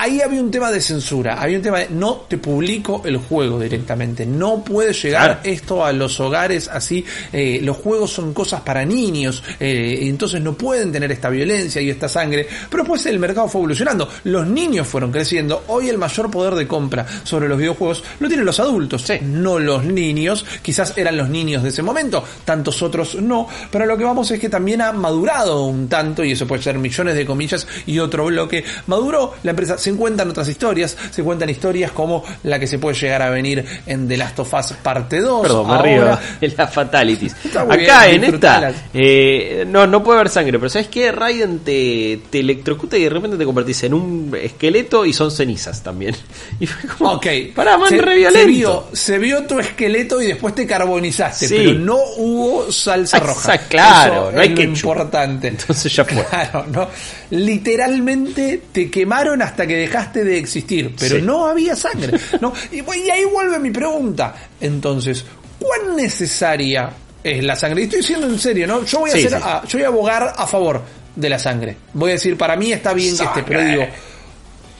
Ahí 0.00 0.20
había 0.20 0.40
un 0.40 0.50
tema 0.50 0.70
de 0.70 0.80
censura, 0.80 1.40
había 1.42 1.56
un 1.56 1.62
tema 1.62 1.78
de 1.80 1.88
no 1.90 2.24
te 2.28 2.38
publico 2.38 3.02
el 3.04 3.16
juego 3.16 3.58
directamente, 3.58 4.24
no 4.24 4.62
puede 4.62 4.92
llegar 4.92 5.40
Claro. 5.40 5.40
esto 5.42 5.84
a 5.84 5.92
los 5.92 6.20
hogares 6.20 6.68
así, 6.68 7.04
eh, 7.32 7.58
los 7.64 7.78
juegos 7.78 8.12
son 8.12 8.32
cosas 8.32 8.60
para 8.60 8.84
niños, 8.84 9.42
eh, 9.58 9.98
entonces 10.02 10.40
no 10.40 10.54
pueden 10.54 10.92
tener 10.92 11.10
esta 11.10 11.28
violencia 11.30 11.82
y 11.82 11.90
esta 11.90 12.08
sangre, 12.08 12.46
pero 12.70 12.84
pues 12.84 13.06
el 13.06 13.18
mercado 13.18 13.48
fue 13.48 13.60
evolucionando, 13.60 14.08
los 14.22 14.46
niños 14.46 14.86
fueron 14.86 15.10
creciendo, 15.10 15.64
hoy 15.66 15.88
el 15.88 15.98
mayor 15.98 16.30
poder 16.30 16.54
de 16.54 16.68
compra 16.68 17.04
sobre 17.24 17.48
los 17.48 17.58
videojuegos 17.58 18.04
lo 18.20 18.28
tienen 18.28 18.46
los 18.46 18.60
adultos, 18.60 19.04
no 19.22 19.58
los 19.58 19.84
niños, 19.84 20.46
quizás 20.62 20.96
eran 20.96 21.16
los 21.16 21.28
niños 21.28 21.64
de 21.64 21.70
ese 21.70 21.82
momento, 21.82 22.22
tantos 22.44 22.80
otros 22.82 23.16
no, 23.16 23.48
pero 23.72 23.84
lo 23.84 23.98
que 23.98 24.04
vamos 24.04 24.30
es 24.30 24.38
que 24.38 24.48
también 24.48 24.80
ha 24.80 24.92
madurado 24.92 25.64
un 25.64 25.88
tanto, 25.88 26.22
y 26.22 26.32
eso 26.32 26.46
puede 26.46 26.62
ser 26.62 26.78
millones 26.78 27.16
de 27.16 27.26
comillas 27.26 27.66
y 27.86 27.98
otro 27.98 28.26
bloque, 28.26 28.62
maduró 28.86 29.34
la 29.42 29.50
empresa, 29.50 29.76
se 29.92 29.96
cuentan 29.96 30.30
otras 30.30 30.48
historias, 30.48 30.96
se 31.10 31.22
cuentan 31.22 31.48
historias 31.50 31.90
como 31.92 32.24
la 32.44 32.58
que 32.58 32.66
se 32.66 32.78
puede 32.78 32.96
llegar 32.96 33.22
a 33.22 33.30
venir 33.30 33.64
en 33.86 34.06
The 34.08 34.16
Last 34.16 34.38
of 34.40 34.52
Us 34.54 34.72
parte 34.82 35.20
2. 35.20 35.42
Perdón, 35.42 35.66
me 35.66 35.72
ahora. 35.74 35.82
río. 35.82 36.18
En 36.40 36.54
las 36.56 36.72
fatalities. 36.74 37.34
Acá 37.56 38.06
bien, 38.06 38.24
en 38.24 38.34
esta, 38.34 38.72
eh, 38.94 39.64
no, 39.66 39.86
no 39.86 40.02
puede 40.02 40.20
haber 40.20 40.30
sangre, 40.30 40.58
pero 40.58 40.68
¿sabes 40.68 40.88
qué? 40.88 41.10
Raiden 41.12 41.60
te, 41.60 42.20
te 42.30 42.40
electrocuta 42.40 42.96
y 42.96 43.04
de 43.04 43.10
repente 43.10 43.36
te 43.36 43.44
convertís 43.44 43.82
en 43.84 43.94
un 43.94 44.36
esqueleto 44.40 45.04
y 45.06 45.12
son 45.12 45.30
cenizas 45.30 45.82
también. 45.82 46.14
Y 46.60 46.66
fue 46.66 46.88
como, 46.90 47.12
Ok, 47.12 47.26
pará, 47.54 47.78
man, 47.78 47.88
se, 47.88 47.98
re 47.98 48.12
se 48.12 48.18
violento. 48.18 48.48
vio, 48.48 48.84
se 48.92 49.18
vio 49.18 49.44
tu 49.44 49.58
esqueleto 49.60 50.20
y 50.20 50.26
después 50.26 50.54
te 50.54 50.66
carbonizaste, 50.66 51.46
Sí. 51.48 51.54
pero 51.58 51.74
no 51.74 51.96
hubo 52.16 52.70
salsa 52.72 53.18
roja. 53.20 53.54
exacto, 53.54 53.66
claro, 53.70 54.14
Eso 54.28 54.32
no 54.32 54.40
hay 54.40 54.54
ketchup. 54.54 54.74
importante. 54.74 55.48
Entonces 55.48 55.94
ya 55.94 56.04
fue. 56.04 56.24
Claro, 56.24 56.66
¿no? 56.70 56.88
Literalmente 57.30 58.62
te 58.72 58.90
quemaron 58.90 59.42
hasta 59.42 59.66
que 59.66 59.74
dejaste 59.78 60.24
de 60.24 60.38
existir, 60.38 60.94
pero 60.98 61.16
Sí. 61.16 61.22
no 61.22 61.46
había 61.46 61.74
sangre. 61.76 62.18
¿no? 62.40 62.52
Y, 62.72 62.76
y 62.78 63.10
ahí 63.10 63.24
vuelve 63.24 63.58
mi 63.58 63.70
pregunta. 63.70 64.34
Entonces, 64.60 65.24
¿cuán 65.58 65.96
necesaria 65.96 66.90
es 67.24 67.42
la 67.44 67.56
sangre? 67.56 67.82
Y 67.82 67.84
estoy 67.84 68.00
diciendo 68.00 68.26
en 68.26 68.38
serio, 68.38 68.66
¿no? 68.66 68.84
Yo 68.84 69.00
voy 69.00 69.10
a, 69.10 69.12
Sí, 69.14 69.26
hacer 69.26 69.38
sí. 69.38 69.44
a- 69.46 69.62
yo 69.66 69.78
voy 69.78 69.84
a 69.84 69.88
abogar 69.88 70.34
a 70.36 70.46
favor 70.46 70.82
de 71.16 71.28
la 71.28 71.38
sangre. 71.38 71.76
Voy 71.94 72.10
a 72.10 72.14
decir, 72.14 72.36
para 72.36 72.56
mí 72.56 72.72
está 72.72 72.92
bien 72.92 73.16
que 73.16 73.24
esté, 73.24 73.42
pero 73.42 73.64
digo, 73.64 73.84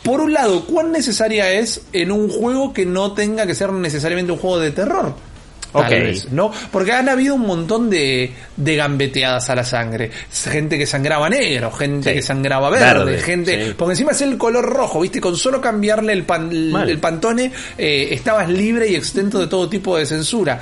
por 0.02 0.20
un 0.20 0.32
lado, 0.32 0.64
¿cuán 0.64 0.92
necesaria 0.92 1.50
es 1.50 1.82
en 1.92 2.12
un 2.12 2.28
juego 2.30 2.72
que 2.72 2.86
no 2.86 3.12
tenga 3.12 3.46
que 3.46 3.54
ser 3.54 3.72
necesariamente 3.72 4.32
un 4.32 4.38
juego 4.38 4.58
de 4.60 4.70
terror? 4.70 5.14
Ok. 5.80 5.90
vez, 5.90 6.32
¿no? 6.32 6.50
Porque 6.70 6.92
han 6.92 7.08
habido 7.08 7.34
un 7.34 7.42
montón 7.46 7.88
de, 7.90 8.32
de 8.56 8.76
gambeteadas 8.76 9.50
a 9.50 9.54
la 9.54 9.64
sangre. 9.64 10.10
Gente 10.32 10.78
que 10.78 10.86
sangraba 10.86 11.28
negro, 11.28 11.70
gente 11.72 12.10
Sí. 12.10 12.16
que 12.16 12.22
sangraba 12.22 12.70
verde, 12.70 13.04
Verde, 13.04 13.18
gente. 13.22 13.66
sí. 13.68 13.74
Porque 13.76 13.92
encima 13.92 14.12
es 14.12 14.20
el 14.22 14.36
color 14.38 14.64
rojo, 14.64 15.00
¿viste? 15.00 15.20
Con 15.20 15.36
solo 15.36 15.60
cambiarle 15.60 16.12
el, 16.12 16.24
pan- 16.24 16.50
el 16.52 16.98
pantone, 16.98 17.52
eh, 17.76 18.08
estabas 18.12 18.48
libre 18.48 18.88
y 18.88 18.94
exento 18.94 19.38
de 19.38 19.46
todo 19.46 19.68
tipo 19.68 19.96
de 19.96 20.06
censura. 20.06 20.60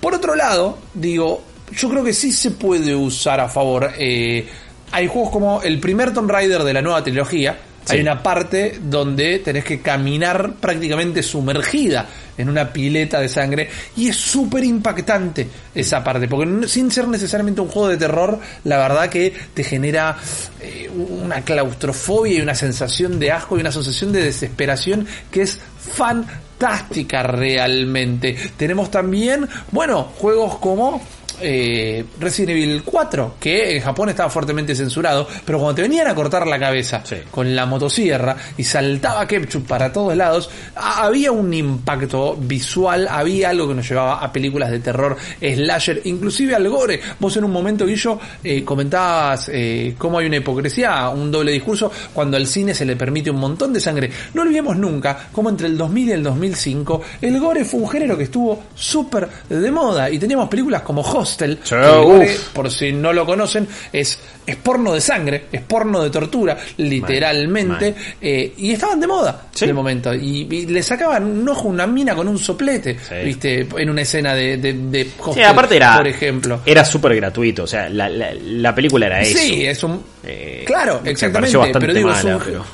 Por 0.00 0.14
otro 0.14 0.34
lado, 0.34 0.78
digo, 0.94 1.42
yo 1.76 1.88
creo 1.88 2.04
que 2.04 2.12
sí 2.12 2.32
se 2.32 2.52
puede 2.52 2.94
usar 2.94 3.40
a 3.40 3.48
favor. 3.48 3.90
eh, 3.98 4.46
hay 4.90 5.06
juegos 5.06 5.30
como 5.30 5.60
el 5.62 5.78
primer 5.80 6.14
Tomb 6.14 6.30
Raider 6.30 6.62
de 6.64 6.72
la 6.72 6.80
nueva 6.80 7.04
trilogía. 7.04 7.58
Sí. 7.84 7.96
Hay 7.96 8.00
una 8.02 8.22
parte 8.22 8.78
donde 8.82 9.38
tenés 9.38 9.64
que 9.64 9.80
caminar 9.80 10.54
prácticamente 10.60 11.22
sumergida 11.22 12.06
en 12.38 12.48
una 12.48 12.72
pileta 12.72 13.20
de 13.20 13.28
sangre 13.28 13.68
y 13.96 14.08
es 14.08 14.16
súper 14.16 14.64
impactante 14.64 15.48
esa 15.74 16.02
parte, 16.02 16.28
porque 16.28 16.68
sin 16.68 16.90
ser 16.90 17.08
necesariamente 17.08 17.60
un 17.60 17.68
juego 17.68 17.88
de 17.88 17.96
terror, 17.96 18.38
la 18.64 18.78
verdad 18.78 19.08
que 19.08 19.34
te 19.52 19.64
genera 19.64 20.16
eh, 20.60 20.88
una 20.88 21.40
claustrofobia 21.42 22.38
y 22.38 22.40
una 22.40 22.54
sensación 22.54 23.18
de 23.18 23.32
asco 23.32 23.56
y 23.56 23.60
una 23.60 23.72
sensación 23.72 24.12
de 24.12 24.22
desesperación 24.22 25.06
que 25.30 25.42
es 25.42 25.58
fantástica 25.78 27.22
realmente. 27.22 28.36
Tenemos 28.56 28.90
también, 28.90 29.48
bueno, 29.72 30.04
juegos 30.04 30.58
como 30.58 31.02
eh, 31.40 32.04
Resident 32.18 32.50
Evil 32.50 32.82
4, 32.84 33.34
que 33.40 33.76
en 33.76 33.82
Japón 33.82 34.08
estaba 34.08 34.30
fuertemente 34.30 34.74
censurado, 34.74 35.26
pero 35.44 35.58
cuando 35.58 35.76
te 35.76 35.82
venían 35.82 36.06
a 36.06 36.14
cortar 36.14 36.46
la 36.46 36.58
cabeza 36.58 37.02
Sí. 37.04 37.16
con 37.30 37.54
la 37.54 37.66
motosierra 37.66 38.36
y 38.56 38.64
saltaba 38.64 39.26
ketchup 39.26 39.66
para 39.66 39.92
todos 39.92 40.16
lados, 40.16 40.50
había 40.74 41.32
un 41.32 41.52
impacto 41.52 42.36
visual, 42.36 43.08
había 43.10 43.50
algo 43.50 43.68
que 43.68 43.74
nos 43.74 43.88
llevaba 43.88 44.18
a 44.18 44.32
películas 44.32 44.70
de 44.70 44.80
terror, 44.80 45.16
slasher, 45.40 46.02
inclusive 46.04 46.54
al 46.54 46.68
gore. 46.68 47.00
Vos 47.18 47.36
en 47.36 47.44
un 47.44 47.50
momento, 47.52 47.86
Guillo, 47.86 48.18
eh, 48.42 48.64
comentabas 48.64 49.50
eh, 49.52 49.94
cómo 49.98 50.18
hay 50.18 50.26
una 50.26 50.36
hipocresía, 50.36 51.08
un 51.10 51.30
doble 51.30 51.52
discurso, 51.52 51.90
cuando 52.12 52.36
al 52.36 52.46
cine 52.46 52.74
se 52.74 52.84
le 52.84 52.96
permite 52.96 53.30
un 53.30 53.38
montón 53.38 53.72
de 53.72 53.80
sangre. 53.80 54.10
No 54.34 54.42
olvidemos 54.42 54.76
nunca 54.76 55.28
cómo 55.32 55.48
entre 55.50 55.66
el 55.68 55.76
2000 55.76 56.08
y 56.08 56.12
el 56.12 56.22
2005 56.22 57.02
el 57.20 57.38
gore 57.40 57.64
fue 57.64 57.80
un 57.80 57.88
género 57.88 58.16
que 58.16 58.24
estuvo 58.24 58.62
súper 58.74 59.28
de 59.48 59.70
moda 59.70 60.10
y 60.10 60.18
teníamos 60.18 60.48
películas 60.48 60.82
como 60.82 61.02
Hostel, 61.28 61.58
que 61.58 61.74
el 61.74 62.30
por 62.52 62.70
si 62.70 62.92
no 62.92 63.12
lo 63.12 63.24
conocen, 63.26 63.66
es, 63.92 64.18
es 64.46 64.56
porno 64.56 64.94
de 64.94 65.00
sangre, 65.00 65.44
es 65.52 65.60
porno 65.62 66.02
de 66.02 66.10
tortura, 66.10 66.56
literalmente, 66.76 67.94
eh, 68.20 68.52
y 68.56 68.72
estaban 68.72 69.00
de 69.00 69.06
moda 69.06 69.42
Sí. 69.52 69.66
de 69.66 69.72
momento, 69.72 70.14
y, 70.14 70.46
y 70.50 70.66
le 70.66 70.82
sacaban 70.82 71.24
un 71.24 71.48
ojo 71.48 71.68
a 71.68 71.70
una 71.72 71.86
mina 71.86 72.14
con 72.14 72.28
un 72.28 72.38
soplete, 72.38 72.96
Sí. 72.98 73.14
viste, 73.24 73.66
en 73.76 73.90
una 73.90 74.02
escena 74.02 74.34
de, 74.34 74.56
de, 74.56 74.72
de 74.72 75.04
Sí, 75.04 75.10
Hostel, 75.20 75.44
aparte 75.44 75.76
era. 75.76 75.96
por 75.96 76.06
ejemplo. 76.06 76.60
Era 76.64 76.84
súper 76.84 77.16
gratuito. 77.16 77.64
O 77.64 77.66
sea, 77.66 77.88
la, 77.88 78.08
la, 78.08 78.30
la 78.34 78.74
película 78.74 79.06
era 79.06 79.20
eso. 79.20 79.38
Sí, 79.38 79.64
es 79.66 79.82
un... 79.82 80.02
Eh, 80.24 80.64
claro, 80.66 81.00
me 81.02 81.10
exactamente, 81.10 81.58
pero 81.78 81.94
digo, 81.94 82.10
es 82.12 82.24
un- 82.24 82.38
pero- 82.38 82.64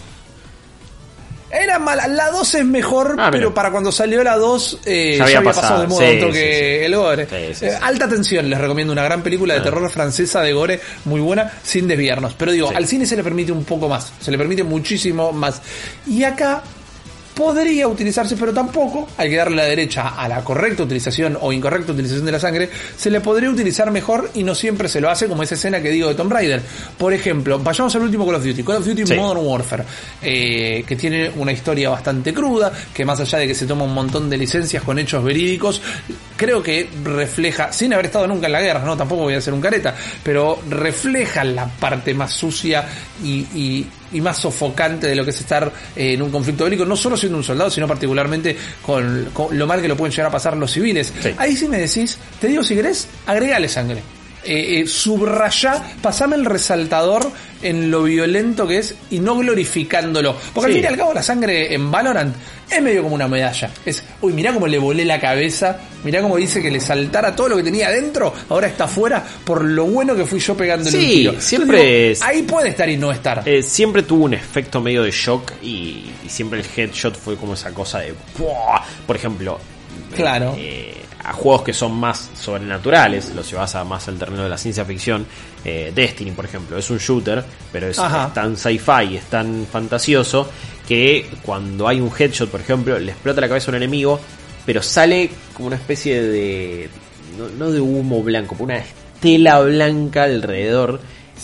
Era 1.55 1.79
mala, 1.79 2.07
la 2.09 2.31
2 2.31 2.55
es 2.57 2.65
mejor, 2.65 3.17
Ah, 3.19 3.29
pero 3.31 3.55
para 3.55 3.71
cuando 3.71 3.93
salió 3.93 4.23
la 4.25 4.37
2 4.37 4.81
eh, 4.85 5.15
Ya 5.19 5.25
había 5.25 5.43
pasado, 5.43 5.63
pasado 5.63 5.81
de 5.83 5.87
moda 5.87 6.07
sí, 6.09 6.15
un 6.15 6.21
toque 6.21 6.33
sí, 6.33 6.79
sí. 6.81 6.85
el 6.85 6.97
gore. 6.97 7.29
Eh. 7.31 7.79
Alta 7.81 8.09
tensión, 8.09 8.51
les 8.51 8.59
recomiendo 8.61 8.93
una 8.93 9.05
gran 9.05 9.23
película 9.23 9.55
de 9.55 9.61
Ah. 9.61 9.63
terror 9.63 9.89
francesa 9.91 10.41
de 10.43 10.53
gore 10.53 10.81
muy 11.05 11.21
buena, 11.21 11.53
sin 11.63 11.87
desviarnos. 11.89 12.35
Pero 12.35 12.53
digo, 12.53 12.71
al 12.75 12.87
cine 12.87 13.07
se 13.07 13.17
le 13.17 13.23
permite 13.23 13.53
un 13.53 13.65
poco 13.65 13.89
más, 13.89 14.13
se 14.21 14.31
le 14.31 14.39
permite 14.39 14.65
muchísimo 14.65 15.33
más. 15.33 15.63
Y 16.07 16.25
acá 16.25 16.63
podría 17.35 17.89
utilizarse, 17.89 18.37
pero 18.37 18.53
tampoco 18.53 19.09
hay 19.17 19.29
que 19.31 19.37
darle 19.37 19.57
la 19.57 19.65
derecha 19.65 20.11
a 20.11 20.29
la 20.29 20.45
correcta 20.45 20.85
utilización 20.85 21.37
o 21.41 21.53
incorrecta 21.53 21.93
utilización 21.93 22.25
de 22.25 22.33
la 22.33 22.39
sangre, 22.39 22.71
se 22.97 23.11
le 23.11 23.21
podría 23.21 23.51
utilizar 23.51 23.91
mejor 23.91 24.31
y 24.35 24.45
no 24.45 24.55
siempre 24.55 24.89
se 24.89 25.01
lo 25.01 25.11
hace 25.11 25.27
como 25.27 25.43
esa 25.43 25.55
escena 25.57 25.83
que 25.83 25.91
digo 25.91 26.09
de 26.09 26.15
Tomb 26.15 26.33
Raider. 26.33 26.63
Por 26.97 27.13
ejemplo, 27.13 27.59
vayamos 27.59 27.95
al 27.97 28.03
último 28.03 28.25
Call 28.25 28.37
of 28.37 28.45
Duty, 28.45 28.63
Call 28.63 28.77
of 28.77 28.87
Duty 28.87 29.07
Sí. 29.07 29.15
Modern 29.15 29.45
Warfare, 29.45 29.85
eh, 30.23 30.85
que 30.87 30.95
tiene 30.97 31.31
una 31.37 31.53
historia 31.53 31.91
bastante 31.91 32.33
cruda, 32.33 32.73
que 32.95 33.05
más 33.05 33.19
allá 33.21 33.39
de 33.39 33.49
que 33.49 33.55
se 33.55 33.67
toma 33.67 33.85
un 33.85 33.95
montón 33.95 34.31
de 34.31 34.37
licencias 34.39 34.83
con 34.85 34.99
hechos 34.99 35.25
verídicos, 35.25 35.83
creo 36.37 36.63
que 36.63 36.89
refleja, 37.03 37.73
sin 37.73 37.93
haber 37.93 38.07
estado 38.07 38.27
nunca 38.29 38.47
en 38.47 38.53
la 38.53 38.61
guerra, 38.61 38.85
no, 38.85 38.97
tampoco 38.97 39.23
voy 39.23 39.35
a 39.35 39.41
ser 39.41 39.55
un 39.55 39.61
careta, 39.61 39.95
pero 40.23 40.61
refleja 40.71 41.43
la 41.45 41.67
parte 41.67 42.15
más 42.15 42.33
sucia 42.33 42.85
y, 43.23 43.41
y- 43.55 43.87
y 44.15 44.21
más 44.21 44.39
sofocante 44.39 45.07
de 45.07 45.15
lo 45.15 45.25
que 45.25 45.31
es 45.31 45.41
estar 45.41 45.71
eh, 45.95 46.15
en 46.15 46.23
un 46.23 46.31
conflicto 46.31 46.65
bélico, 46.65 46.87
no 46.87 46.97
solo 46.97 47.17
siendo 47.17 47.37
un 47.37 47.45
soldado, 47.45 47.71
sino 47.71 47.87
particularmente 47.87 48.57
con, 48.81 49.29
con 49.33 49.57
lo 49.59 49.67
mal 49.67 49.83
que 49.83 49.89
lo 49.89 49.97
pueden 49.97 50.13
llegar 50.13 50.27
a 50.29 50.31
pasar 50.31 50.57
los 50.57 50.73
civiles. 50.73 51.13
Sí. 51.21 51.35
Ahí 51.37 51.57
sí 51.57 51.69
me 51.69 51.79
decís, 51.79 52.19
te 52.41 52.49
digo 52.49 52.63
si 52.63 52.75
querés, 52.75 53.09
agregale 53.27 53.69
sangre. 53.69 54.03
Eh, 54.47 54.81
eh, 54.81 54.87
subrayá, 54.87 55.83
pasame 56.03 56.37
el 56.37 56.45
resaltador 56.45 57.31
en 57.63 57.91
lo 57.91 58.03
violento 58.03 58.67
que 58.67 58.79
es 58.79 58.95
y 59.11 59.21
no 59.21 59.37
glorificándolo. 59.39 60.37
Porque 60.53 60.67
al 60.67 60.73
Sí. 60.73 60.79
fin 60.79 60.85
y 60.85 60.87
al 60.93 60.97
cabo 60.99 61.15
la 61.15 61.23
sangre 61.23 61.73
en 61.75 61.91
Valorant 61.91 62.35
es 62.71 62.83
medio 62.83 63.03
como 63.03 63.15
una 63.15 63.27
medalla. 63.29 63.71
Es, 63.87 64.03
uy, 64.21 64.33
mirá 64.33 64.53
cómo 64.53 64.67
le 64.67 64.79
volé 64.79 65.05
la 65.05 65.19
cabeza, 65.21 65.79
mirá 66.05 66.21
cómo 66.21 66.37
dice 66.37 66.61
que 66.61 66.71
le 66.71 66.81
saltara 66.81 67.35
todo 67.35 67.49
lo 67.51 67.57
que 67.57 67.63
tenía 67.63 67.89
adentro, 67.89 68.35
ahora 68.51 68.67
está 68.67 68.85
afuera 68.85 69.25
por 69.45 69.65
lo 69.65 69.87
bueno 69.87 70.15
que 70.15 70.27
fui 70.27 70.41
yo 70.41 70.55
pegándole 70.57 70.97
un 70.97 71.03
Sí, 71.03 71.09
tiro. 71.11 71.31
Entonces 71.31 71.49
siempre 71.49 71.79
digo, 71.79 72.11
es- 72.13 72.23
Ahí 72.23 72.43
puede 72.43 72.69
estar 72.71 72.89
y 72.89 72.97
no 72.97 73.11
estar. 73.13 73.43
Eh, 73.47 73.63
siempre 73.63 74.03
tuvo 74.03 74.25
un 74.25 74.35
efecto 74.35 74.81
medio 74.81 75.03
de 75.03 75.11
shock 75.11 75.53
y, 75.63 76.11
y 76.25 76.29
siempre 76.29 76.61
el 76.61 76.67
headshot 76.77 77.17
fue 77.17 77.37
como 77.37 77.55
esa 77.55 77.71
cosa 77.73 78.01
de... 78.01 78.13
¡buah! 78.39 78.83
Por 79.07 79.17
ejemplo, 79.17 79.59
Claro. 80.15 80.55
eh, 80.59 80.95
a 81.25 81.33
juegos 81.33 81.63
que 81.63 81.73
son 81.73 81.93
más 81.95 82.31
sobrenaturales, 82.39 83.35
los 83.35 83.51
llevas 83.51 83.75
a 83.75 83.85
más 83.85 84.07
al 84.09 84.19
terreno 84.19 84.43
de 84.43 84.49
la 84.49 84.59
ciencia 84.59 84.85
ficción. 84.85 85.27
eh, 85.65 85.91
Destiny, 85.95 86.33
por 86.33 86.45
ejemplo, 86.45 86.77
es 86.77 86.91
un 86.91 86.99
shooter, 86.99 87.43
pero 87.73 87.87
es, 87.89 87.97
tan 88.35 88.57
sci-fi, 88.57 89.17
es 89.17 89.25
tan 89.25 89.67
fantasioso 89.71 90.49
que 90.87 91.27
cuando 91.43 91.89
hay 91.89 92.01
un 92.01 92.11
headshot, 92.17 92.51
por 92.51 92.61
ejemplo, 92.61 92.99
le 92.99 93.13
explota 93.13 93.41
la 93.41 93.49
cabeza 93.49 93.69
a 93.69 93.71
un 93.71 93.77
enemigo, 93.77 94.21
pero 94.67 94.83
sale 94.83 95.31
como 95.55 95.69
una 95.69 95.77
especie 95.77 96.21
de. 96.23 96.89
no, 97.39 97.49
no 97.49 97.71
de 97.73 97.81
humo 97.81 98.23
blanco, 98.23 98.55
pero 98.55 98.65
una 98.65 98.77
estela 98.77 99.61
blanca 99.61 100.25
alrededor. 100.25 101.01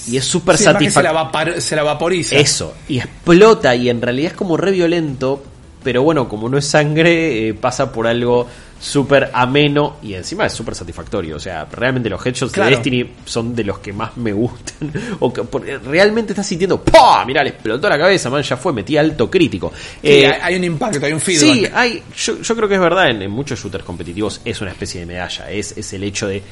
Y 0.07 0.17
es 0.19 0.25
súper 0.25 0.57
Sí, 0.57 0.65
se 0.65 0.73
satisfactorio. 0.73 1.61
se 1.61 1.75
la 1.77 1.83
vaporiza. 1.83 2.37
Eso, 2.37 2.75
y 2.89 2.99
explota 2.99 3.75
y 3.75 3.89
en 3.89 4.01
realidad 4.01 4.33
es 4.33 4.37
como 4.37 4.57
re 4.57 4.71
violento, 4.73 5.43
pero 5.83 6.03
bueno, 6.03 6.29
como 6.29 6.49
no 6.49 6.59
es 6.59 6.67
sangre, 6.67 7.49
eh, 7.49 7.55
pasa 7.55 7.91
por 7.93 8.07
algo 8.07 8.47
súper 8.81 9.31
ameno 9.35 9.99
y 10.03 10.15
encima 10.15 10.47
es 10.47 10.55
súper 10.55 10.75
satisfactorio. 10.75 11.37
O 11.37 11.39
sea, 11.39 11.67
realmente 11.71 12.09
los 12.09 12.25
headshots 12.25 12.53
Claro. 12.53 12.71
de 12.71 12.77
Destiny 12.77 13.11
son 13.27 13.55
de 13.55 13.63
los 13.65 13.79
que 13.81 13.93
más 13.93 14.17
me 14.17 14.33
gustan. 14.33 14.91
o 15.21 15.33
que 15.33 15.43
porque 15.45 15.77
realmente 15.79 16.33
estás 16.33 16.47
sintiendo, 16.47 16.83
¡pah! 16.83 17.25
Mirá, 17.27 17.43
le 17.43 17.51
explotó 17.51 17.89
la 17.89 17.99
cabeza, 17.99 18.31
man, 18.31 18.43
ya 18.43 18.57
fue, 18.57 18.73
metí 18.73 18.97
alto 18.97 19.31
crítico. 19.31 19.71
Sí, 19.77 19.99
Eh, 20.03 20.33
hay, 20.43 20.57
un 20.57 20.65
impacto, 20.65 21.05
hay 21.05 21.13
un 21.13 21.21
feedback. 21.21 21.41
Sí, 21.55 21.67
hay, 21.75 22.03
yo, 22.17 22.41
yo 22.41 22.57
creo 22.57 22.69
que 22.69 22.75
es 22.77 22.81
verdad, 22.81 23.11
en, 23.11 23.21
en 23.23 23.31
muchos 23.31 23.61
shooters 23.63 23.85
competitivos 23.85 24.41
es 24.45 24.61
una 24.63 24.71
especie 24.71 25.01
de 25.01 25.07
medalla, 25.07 25.51
es, 25.51 25.77
es 25.77 25.93
el 25.93 26.03
hecho 26.05 26.27
de 26.27 26.43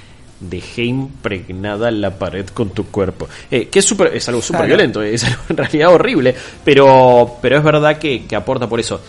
dejé 0.41 0.85
impregnada 0.85 1.91
la 1.91 2.17
pared 2.17 2.47
con 2.49 2.71
tu 2.71 2.85
cuerpo. 2.87 3.29
Eh, 3.51 3.67
que 3.69 3.81
es, 3.81 3.85
súper- 3.91 4.15
es 4.15 4.29
algo 4.29 4.41
súper 4.41 4.61
Claro. 4.61 4.69
violento, 4.77 5.03
es 5.03 5.25
algo 5.25 5.41
en 5.49 5.57
realidad 5.57 5.93
horrible, 5.93 6.35
pero, 6.65 7.39
pero 7.43 7.57
es 7.59 7.65
verdad 7.65 7.99
que, 7.99 8.25
que 8.27 8.37
aporta 8.37 8.69
por 8.69 8.79
eso. 8.81 9.01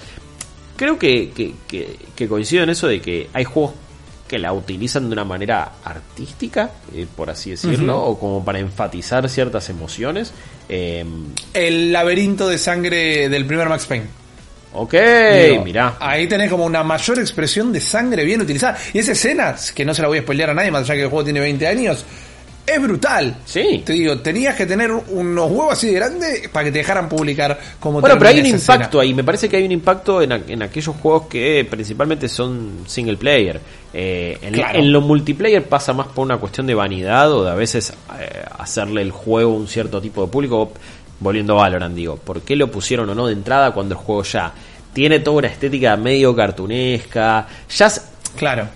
Creo 0.80 0.98
que, 0.98 1.32
que, 1.36 1.54
que- 1.68 1.98
que 2.16 2.28
coincido 2.30 2.64
en 2.64 2.70
eso 2.70 2.88
de 2.88 3.02
que 3.02 3.30
hay 3.34 3.44
juegos 3.44 3.74
que 4.30 4.40
la 4.40 4.54
utilizan 4.54 5.08
de 5.10 5.14
una 5.14 5.26
manera 5.26 5.74
artística, 5.84 6.70
eh, 6.96 7.06
por 7.18 7.30
así 7.30 7.50
decirlo, 7.50 8.00
o 8.02 8.18
como 8.18 8.46
para 8.46 8.60
enfatizar 8.60 9.28
ciertas 9.28 9.70
emociones. 9.70 10.32
Eh, 10.70 11.04
El 11.54 11.92
laberinto 11.92 12.48
de 12.48 12.58
sangre 12.58 13.28
del 13.28 13.46
primer 13.46 13.68
Max 13.68 13.88
Payne. 13.88 14.06
ok, 14.72 14.94
Digo, 15.50 15.64
mirá. 15.66 15.98
Ahí 16.00 16.28
tenés 16.28 16.50
como 16.50 16.64
una 16.64 16.84
mayor 16.84 17.20
expresión 17.20 17.74
de 17.74 17.82
sangre 17.82 18.24
bien 18.24 18.40
utilizada. 18.40 18.78
Y 18.94 19.00
esa 19.00 19.12
escena, 19.12 19.56
que 19.76 19.84
no 19.84 19.94
se 19.94 20.02
la 20.02 20.08
voy 20.08 20.20
a 20.20 20.22
spoilear 20.22 20.52
a 20.52 20.54
nadie, 20.54 20.72
más 20.72 20.84
allá 20.84 20.94
que 20.94 21.02
el 21.04 21.10
juego 21.10 21.24
tiene 21.26 21.40
20 21.42 21.68
años, 21.68 22.06
es 22.76 22.82
brutal. 22.82 23.36
Sí. 23.46 23.82
Te 23.86 23.94
digo, 23.94 24.18
tenías 24.20 24.56
que 24.56 24.66
tener 24.66 24.92
unos 24.92 25.50
huevos 25.52 25.74
así 25.74 25.88
de 25.88 25.94
grandes 25.94 26.50
para 26.50 26.66
que 26.66 26.72
te 26.72 26.78
dejaran 26.80 27.08
publicar 27.10 27.60
como 27.80 28.02
Bueno, 28.02 28.18
pero 28.18 28.30
hay 28.30 28.40
un 28.40 28.46
impacto 28.48 28.84
escena. 29.00 29.02
ahí. 29.04 29.14
Me 29.14 29.24
parece 29.24 29.48
que 29.50 29.58
hay 29.58 29.64
un 29.66 29.72
impacto 29.72 30.22
en, 30.22 30.32
en 30.32 30.62
aquellos 30.64 30.96
juegos 30.98 31.28
que 31.28 31.66
principalmente 31.70 32.28
son 32.30 32.80
single 32.88 33.18
player. 33.18 33.60
Eh, 33.94 34.38
en, 34.42 34.54
Claro. 34.54 34.80
en 34.80 34.92
lo 34.92 35.02
multiplayer 35.02 35.64
pasa 35.68 35.94
más 35.94 36.08
por 36.08 36.26
una 36.26 36.38
cuestión 36.38 36.68
de 36.68 36.76
vanidad 36.76 37.32
o 37.32 37.44
de 37.44 37.52
a 37.52 37.56
veces 37.56 37.92
eh, 38.20 38.44
hacerle 38.60 39.02
el 39.02 39.12
juego 39.12 39.54
a 39.54 39.56
un 39.58 39.68
cierto 39.68 40.00
tipo 40.02 40.26
de 40.26 40.32
público. 40.32 40.72
volviendo 41.22 41.54
a 41.54 41.64
Valorant, 41.64 41.94
digo, 41.96 42.16
¿por 42.16 42.42
qué 42.42 42.56
lo 42.56 42.72
pusieron 42.72 43.10
o 43.10 43.16
no 43.16 43.28
de 43.28 43.34
entrada 43.34 43.72
cuando 43.72 43.96
el 43.96 44.00
juego 44.00 44.24
ya 44.24 44.54
tiene 44.94 45.20
toda 45.20 45.38
una 45.38 45.48
estética 45.48 45.98
medio 45.98 46.34
cartunesca? 46.36 47.46
Ya. 47.78 47.92
Claro. 48.38 48.68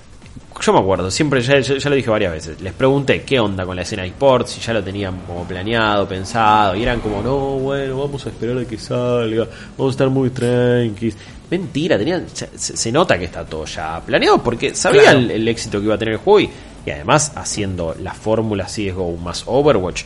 Yo 0.62 0.72
me 0.72 0.80
acuerdo, 0.80 1.10
siempre, 1.12 1.42
ya, 1.42 1.60
ya- 1.60 1.78
ya 1.78 1.90
lo 1.90 1.96
dije 1.96 2.10
varias 2.10 2.32
veces, 2.32 2.62
les 2.62 2.74
pregunté 2.74 3.24
qué 3.24 3.40
onda 3.40 3.66
con 3.66 3.76
la 3.76 3.82
escena 3.82 4.04
de 4.04 4.10
esports, 4.10 4.52
si 4.52 4.62
ya 4.62 4.72
lo 4.74 4.84
tenían 4.84 5.18
como 5.28 5.46
planeado, 5.46 6.08
pensado, 6.08 6.76
y 6.76 6.84
eran 6.84 7.00
como, 7.02 7.22
no, 7.22 7.38
bueno, 7.60 8.00
vamos 8.00 8.26
a 8.26 8.30
esperar 8.30 8.58
a 8.60 8.66
que 8.66 8.78
salga, 8.78 9.48
vamos 9.78 9.92
a 9.92 9.96
estar 9.96 10.10
muy 10.10 10.30
tranquilos. 10.30 11.18
Mentira, 11.50 11.98
tenían, 11.98 12.28
se, 12.32 12.48
se 12.56 12.92
nota 12.92 13.18
que 13.20 13.26
está 13.26 13.44
todo 13.46 13.66
ya 13.66 14.00
planeado 14.06 14.42
porque 14.42 14.74
sabían 14.74 15.04
Claro. 15.04 15.20
el, 15.20 15.32
el 15.32 15.48
éxito 15.48 15.80
que 15.80 15.86
iba 15.86 15.96
a 15.96 15.98
tener 15.98 16.14
el 16.14 16.20
juego 16.20 16.40
y, 16.40 16.50
y 16.86 16.90
además 16.92 17.32
haciendo 17.36 17.96
la 18.02 18.14
fórmula 18.14 18.66
CSGO 18.66 19.18
más 19.18 19.44
Overwatch, 19.46 20.04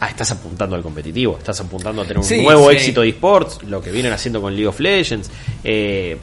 ah, 0.00 0.08
estás 0.08 0.30
apuntando 0.32 0.76
al 0.76 0.82
competitivo, 0.82 1.36
estás 1.38 1.60
apuntando 1.60 2.02
a 2.02 2.04
tener 2.04 2.18
un 2.18 2.24
Sí, 2.24 2.42
nuevo 2.42 2.68
sí. 2.70 2.76
éxito 2.76 3.02
de 3.02 3.10
esports, 3.10 3.62
lo 3.64 3.80
que 3.80 3.90
vienen 3.92 4.12
haciendo 4.12 4.40
con 4.40 4.52
League 4.54 4.66
of 4.66 4.80
Legends. 4.80 5.30
Eh, 5.62 6.16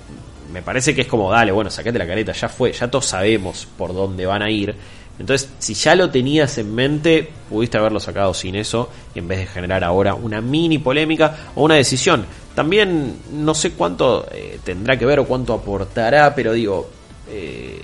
me 0.52 0.62
parece 0.62 0.94
que 0.94 1.02
es 1.02 1.08
como, 1.08 1.32
dale, 1.32 1.52
bueno, 1.52 1.70
sacate 1.70 1.98
la 1.98 2.08
careta, 2.08 2.32
ya 2.34 2.50
fue, 2.50 2.72
ya 2.74 2.90
todos 2.90 3.06
sabemos 3.06 3.68
por 3.78 3.94
dónde 3.94 4.26
van 4.26 4.42
a 4.42 4.50
ir. 4.50 4.76
Entonces, 5.20 5.50
si 5.60 5.74
ya 5.74 5.94
lo 5.96 6.10
tenías 6.10 6.58
en 6.58 6.74
mente, 6.74 7.30
pudiste 7.50 7.78
haberlo 7.78 8.00
sacado 8.00 8.34
sin 8.34 8.56
eso, 8.56 8.90
en 9.14 9.28
vez 9.28 9.40
de 9.40 9.46
generar 9.46 9.84
ahora 9.84 10.16
una 10.16 10.42
mini 10.42 10.80
polémica 10.80 11.52
o 11.56 11.64
una 11.64 11.76
decisión. 11.76 12.26
También 12.56 13.18
no 13.32 13.54
sé 13.54 13.72
cuánto 13.72 14.26
eh, 14.32 14.60
tendrá 14.64 14.98
que 14.98 15.06
ver 15.06 15.20
o 15.20 15.26
cuánto 15.26 15.54
aportará, 15.54 16.34
pero 16.34 16.54
digo, 16.54 16.90
eh, 17.30 17.82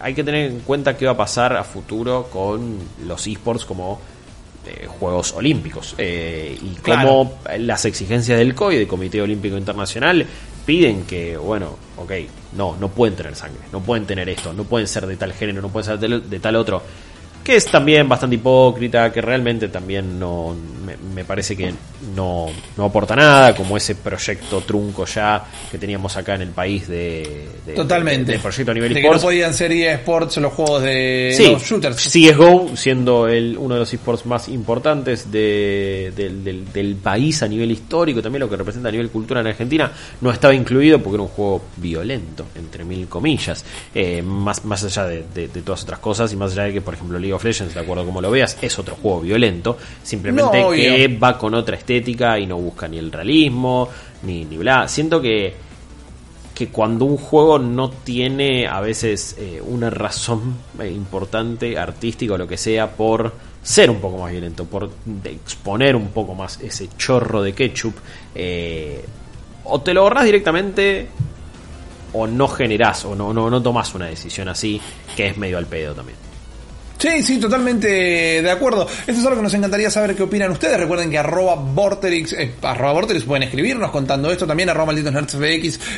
hay 0.00 0.14
que 0.14 0.22
tener 0.22 0.50
en 0.50 0.60
cuenta 0.60 0.96
qué 0.96 1.06
va 1.06 1.12
a 1.12 1.16
pasar 1.16 1.56
a 1.56 1.64
futuro 1.64 2.28
con 2.32 2.78
los 3.06 3.26
esports 3.26 3.64
como 3.64 4.00
eh, 4.66 4.86
Juegos 4.86 5.32
Olímpicos 5.32 5.94
y 5.98 6.74
Claro. 6.82 7.08
cómo 7.08 7.38
las 7.58 7.84
exigencias 7.84 8.38
del 8.38 8.54
COI, 8.54 8.76
del 8.78 8.86
Comité 8.86 9.20
Olímpico 9.20 9.56
Internacional, 9.56 10.24
piden 10.66 11.04
que, 11.04 11.36
bueno, 11.36 11.76
ok, 11.96 12.12
no, 12.56 12.76
no 12.78 12.88
pueden 12.88 13.16
tener 13.16 13.34
sangre, 13.36 13.60
no 13.72 13.80
pueden 13.80 14.04
tener 14.04 14.28
esto, 14.28 14.52
no 14.52 14.64
pueden 14.64 14.88
ser 14.88 15.06
de 15.06 15.16
tal 15.16 15.32
género, 15.32 15.62
no 15.62 15.68
pueden 15.68 15.86
ser 15.86 15.98
de, 15.98 16.20
de 16.20 16.40
tal 16.40 16.56
otro. 16.56 16.82
Que 17.42 17.54
es 17.56 17.64
también 17.66 18.08
bastante 18.08 18.34
hipócrita, 18.34 19.12
que 19.12 19.20
realmente 19.20 19.68
también 19.68 20.18
no 20.18 20.54
me, 20.86 20.96
me 21.14 21.24
parece 21.24 21.56
que 21.56 21.72
no, 22.14 22.46
no 22.76 22.84
aporta 22.84 23.16
nada, 23.16 23.54
como 23.54 23.76
ese 23.76 23.96
proyecto 23.96 24.60
trunco 24.60 25.04
ya 25.06 25.44
que 25.70 25.78
teníamos 25.78 26.16
acá 26.16 26.36
en 26.36 26.42
el 26.42 26.50
país 26.50 26.86
de, 26.88 27.48
de- 27.66 27.72
Totalmente. 27.74 28.30
de- 28.32 28.36
de 28.38 28.42
proyecto 28.42 28.70
a 28.70 28.74
nivel 28.74 28.94
de 28.94 29.02
que 29.02 29.10
no 29.10 29.18
podían 29.18 29.52
ser 29.52 29.72
eSports 29.72 30.36
los 30.38 30.52
juegos 30.52 30.82
de 30.82 31.34
Sí, 31.36 31.50
los 31.52 31.62
shooters. 31.62 31.96
CSGO 31.96 32.76
siendo 32.76 33.26
el, 33.28 33.56
uno 33.58 33.74
de 33.74 33.80
los 33.80 33.92
esports 33.92 34.24
más 34.26 34.48
importantes 34.48 35.30
de- 35.30 36.12
del, 36.14 36.44
del- 36.44 36.72
del 36.72 36.94
país 36.96 37.42
a 37.42 37.48
nivel 37.48 37.70
histórico, 37.72 38.22
también 38.22 38.40
lo 38.40 38.48
que 38.50 38.56
representa 38.56 38.88
a 38.88 38.92
nivel 38.92 39.10
cultura 39.10 39.40
en 39.40 39.48
Argentina, 39.48 39.90
no 40.20 40.30
estaba 40.30 40.54
incluido 40.54 40.98
porque 41.00 41.16
era 41.16 41.22
un 41.22 41.28
juego 41.28 41.62
violento, 41.76 42.46
entre 42.54 42.84
mil 42.84 43.06
comillas, 43.08 43.64
Eh, 43.94 44.22
más, 44.22 44.64
más 44.64 44.84
allá 44.84 45.04
de, 45.06 45.24
de- 45.34 45.48
de 45.48 45.62
todas 45.62 45.82
otras 45.82 45.98
cosas 45.98 46.32
y 46.32 46.36
más 46.36 46.52
allá 46.52 46.64
de 46.64 46.72
que, 46.74 46.80
por 46.80 46.94
ejemplo, 46.94 47.18
League 47.18 47.32
of 47.32 47.42
Legends, 47.44 47.74
de 47.74 47.80
acuerdo 47.80 48.02
a 48.02 48.06
como 48.06 48.20
lo 48.20 48.30
veas, 48.30 48.56
es 48.60 48.78
otro 48.78 48.94
juego 48.96 49.20
violento, 49.22 49.76
simplemente 50.02 50.60
No, 50.60 50.74
que 50.76 51.18
va 51.22 51.38
con 51.38 51.54
otra 51.54 51.76
estética 51.76 52.38
y 52.38 52.46
no 52.46 52.56
busca 52.56 52.86
ni 52.88 52.98
el 52.98 53.10
realismo, 53.10 53.88
ni, 54.22 54.44
bla. 54.44 54.88
Siento 54.88 55.20
que 55.20 55.66
que 56.54 56.68
cuando 56.68 57.04
un 57.04 57.18
juego 57.18 57.58
no 57.58 57.90
tiene 57.90 58.66
a 58.66 58.80
veces 58.80 59.36
eh, 59.38 59.60
una 59.62 59.90
razón 59.90 60.56
eh, 60.80 60.88
importante, 60.88 61.76
artística 61.76 62.32
o 62.32 62.38
lo 62.38 62.48
que 62.48 62.56
sea, 62.56 62.92
por 62.92 63.30
ser 63.62 63.90
un 63.90 64.00
poco 64.00 64.16
más 64.16 64.32
violento, 64.32 64.64
por 64.64 64.88
exponer 65.24 65.94
un 65.94 66.08
poco 66.08 66.34
más 66.34 66.58
ese 66.62 66.88
chorro 66.96 67.42
de 67.42 67.52
ketchup, 67.52 67.96
eh, 68.34 69.04
o 69.64 69.82
te 69.82 69.92
lo 69.92 70.00
ahorras 70.00 70.24
directamente 70.24 71.08
o 72.14 72.26
no 72.26 72.48
generás 72.48 73.04
o 73.04 73.14
no, 73.14 73.34
no, 73.34 73.50
no 73.50 73.62
tomás 73.62 73.94
una 73.94 74.06
decisión 74.06 74.48
así, 74.48 74.80
que 75.14 75.26
es 75.26 75.36
medio 75.36 75.58
al 75.58 75.66
pedo 75.66 75.94
también. 75.94 76.16
Sí, 77.06 77.22
sí, 77.22 77.38
totalmente 77.38 77.86
de 78.42 78.50
acuerdo. 78.50 78.86
Esto 79.06 79.12
es 79.12 79.24
algo 79.24 79.36
que 79.36 79.42
nos 79.42 79.54
encantaría 79.54 79.88
saber 79.90 80.16
qué 80.16 80.24
opinan 80.24 80.50
ustedes. 80.50 80.76
Recuerden 80.78 81.08
que 81.08 81.18
arroba 81.18 81.54
Vorterix, 81.54 82.32
eh, 82.32 82.54
arroba 82.62 82.92
Vorterix 82.94 83.24
pueden 83.24 83.44
escribirnos 83.44 83.90
contando 83.92 84.30
esto. 84.32 84.44
También 84.46 84.70
arroba 84.70 84.86
malditos 84.86 85.12
nerds 85.12 85.34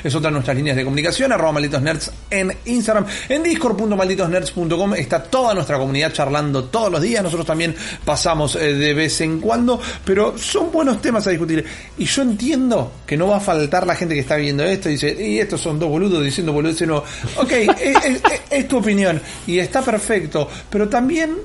es 0.05 0.15
otra 0.15 0.29
de 0.29 0.33
nuestras 0.35 0.55
líneas 0.57 0.77
de 0.77 0.85
comunicación. 0.85 1.33
Arroba 1.33 1.53
malditos 1.53 1.81
nerds 1.81 2.11
en 2.31 2.53
Instagram. 2.67 3.07
En 3.31 3.43
discord.malditosnerds.com 3.43 4.95
está 4.95 5.23
toda 5.23 5.55
nuestra 5.55 5.79
comunidad 5.79 6.13
charlando 6.13 6.65
todos 6.65 6.93
los 6.93 7.01
días. 7.01 7.23
Nosotros 7.23 7.47
también 7.47 7.75
pasamos 8.05 8.57
eh, 8.57 8.75
de 8.75 8.93
vez 8.95 9.21
en 9.23 9.41
cuando, 9.41 9.81
pero 10.05 10.37
son 10.37 10.71
buenos 10.71 11.01
temas 11.01 11.27
a 11.27 11.31
discutir. 11.31 11.65
Y 11.97 12.05
yo 12.05 12.21
entiendo 12.23 12.93
que 13.07 13.17
no 13.17 13.29
va 13.29 13.39
a 13.39 13.41
faltar 13.41 13.87
la 13.87 13.95
gente 13.95 14.15
que 14.15 14.21
está 14.21 14.37
viendo 14.37 14.63
esto 14.65 14.89
y 14.91 14.93
dice, 14.93 15.17
y 15.19 15.39
estos 15.39 15.61
son 15.61 15.79
dos 15.79 15.89
boludos 15.89 16.23
diciendo 16.23 16.53
boludeces 16.53 16.87
nuevo. 16.87 17.05
Ok, 17.37 17.53
es- 17.81 18.23
es 18.51 18.69
tu 18.69 18.79
opinión 18.79 19.21
y 19.47 19.59
está 19.59 19.81
perfecto, 19.83 20.49
pero 20.69 20.89
también 20.99 21.37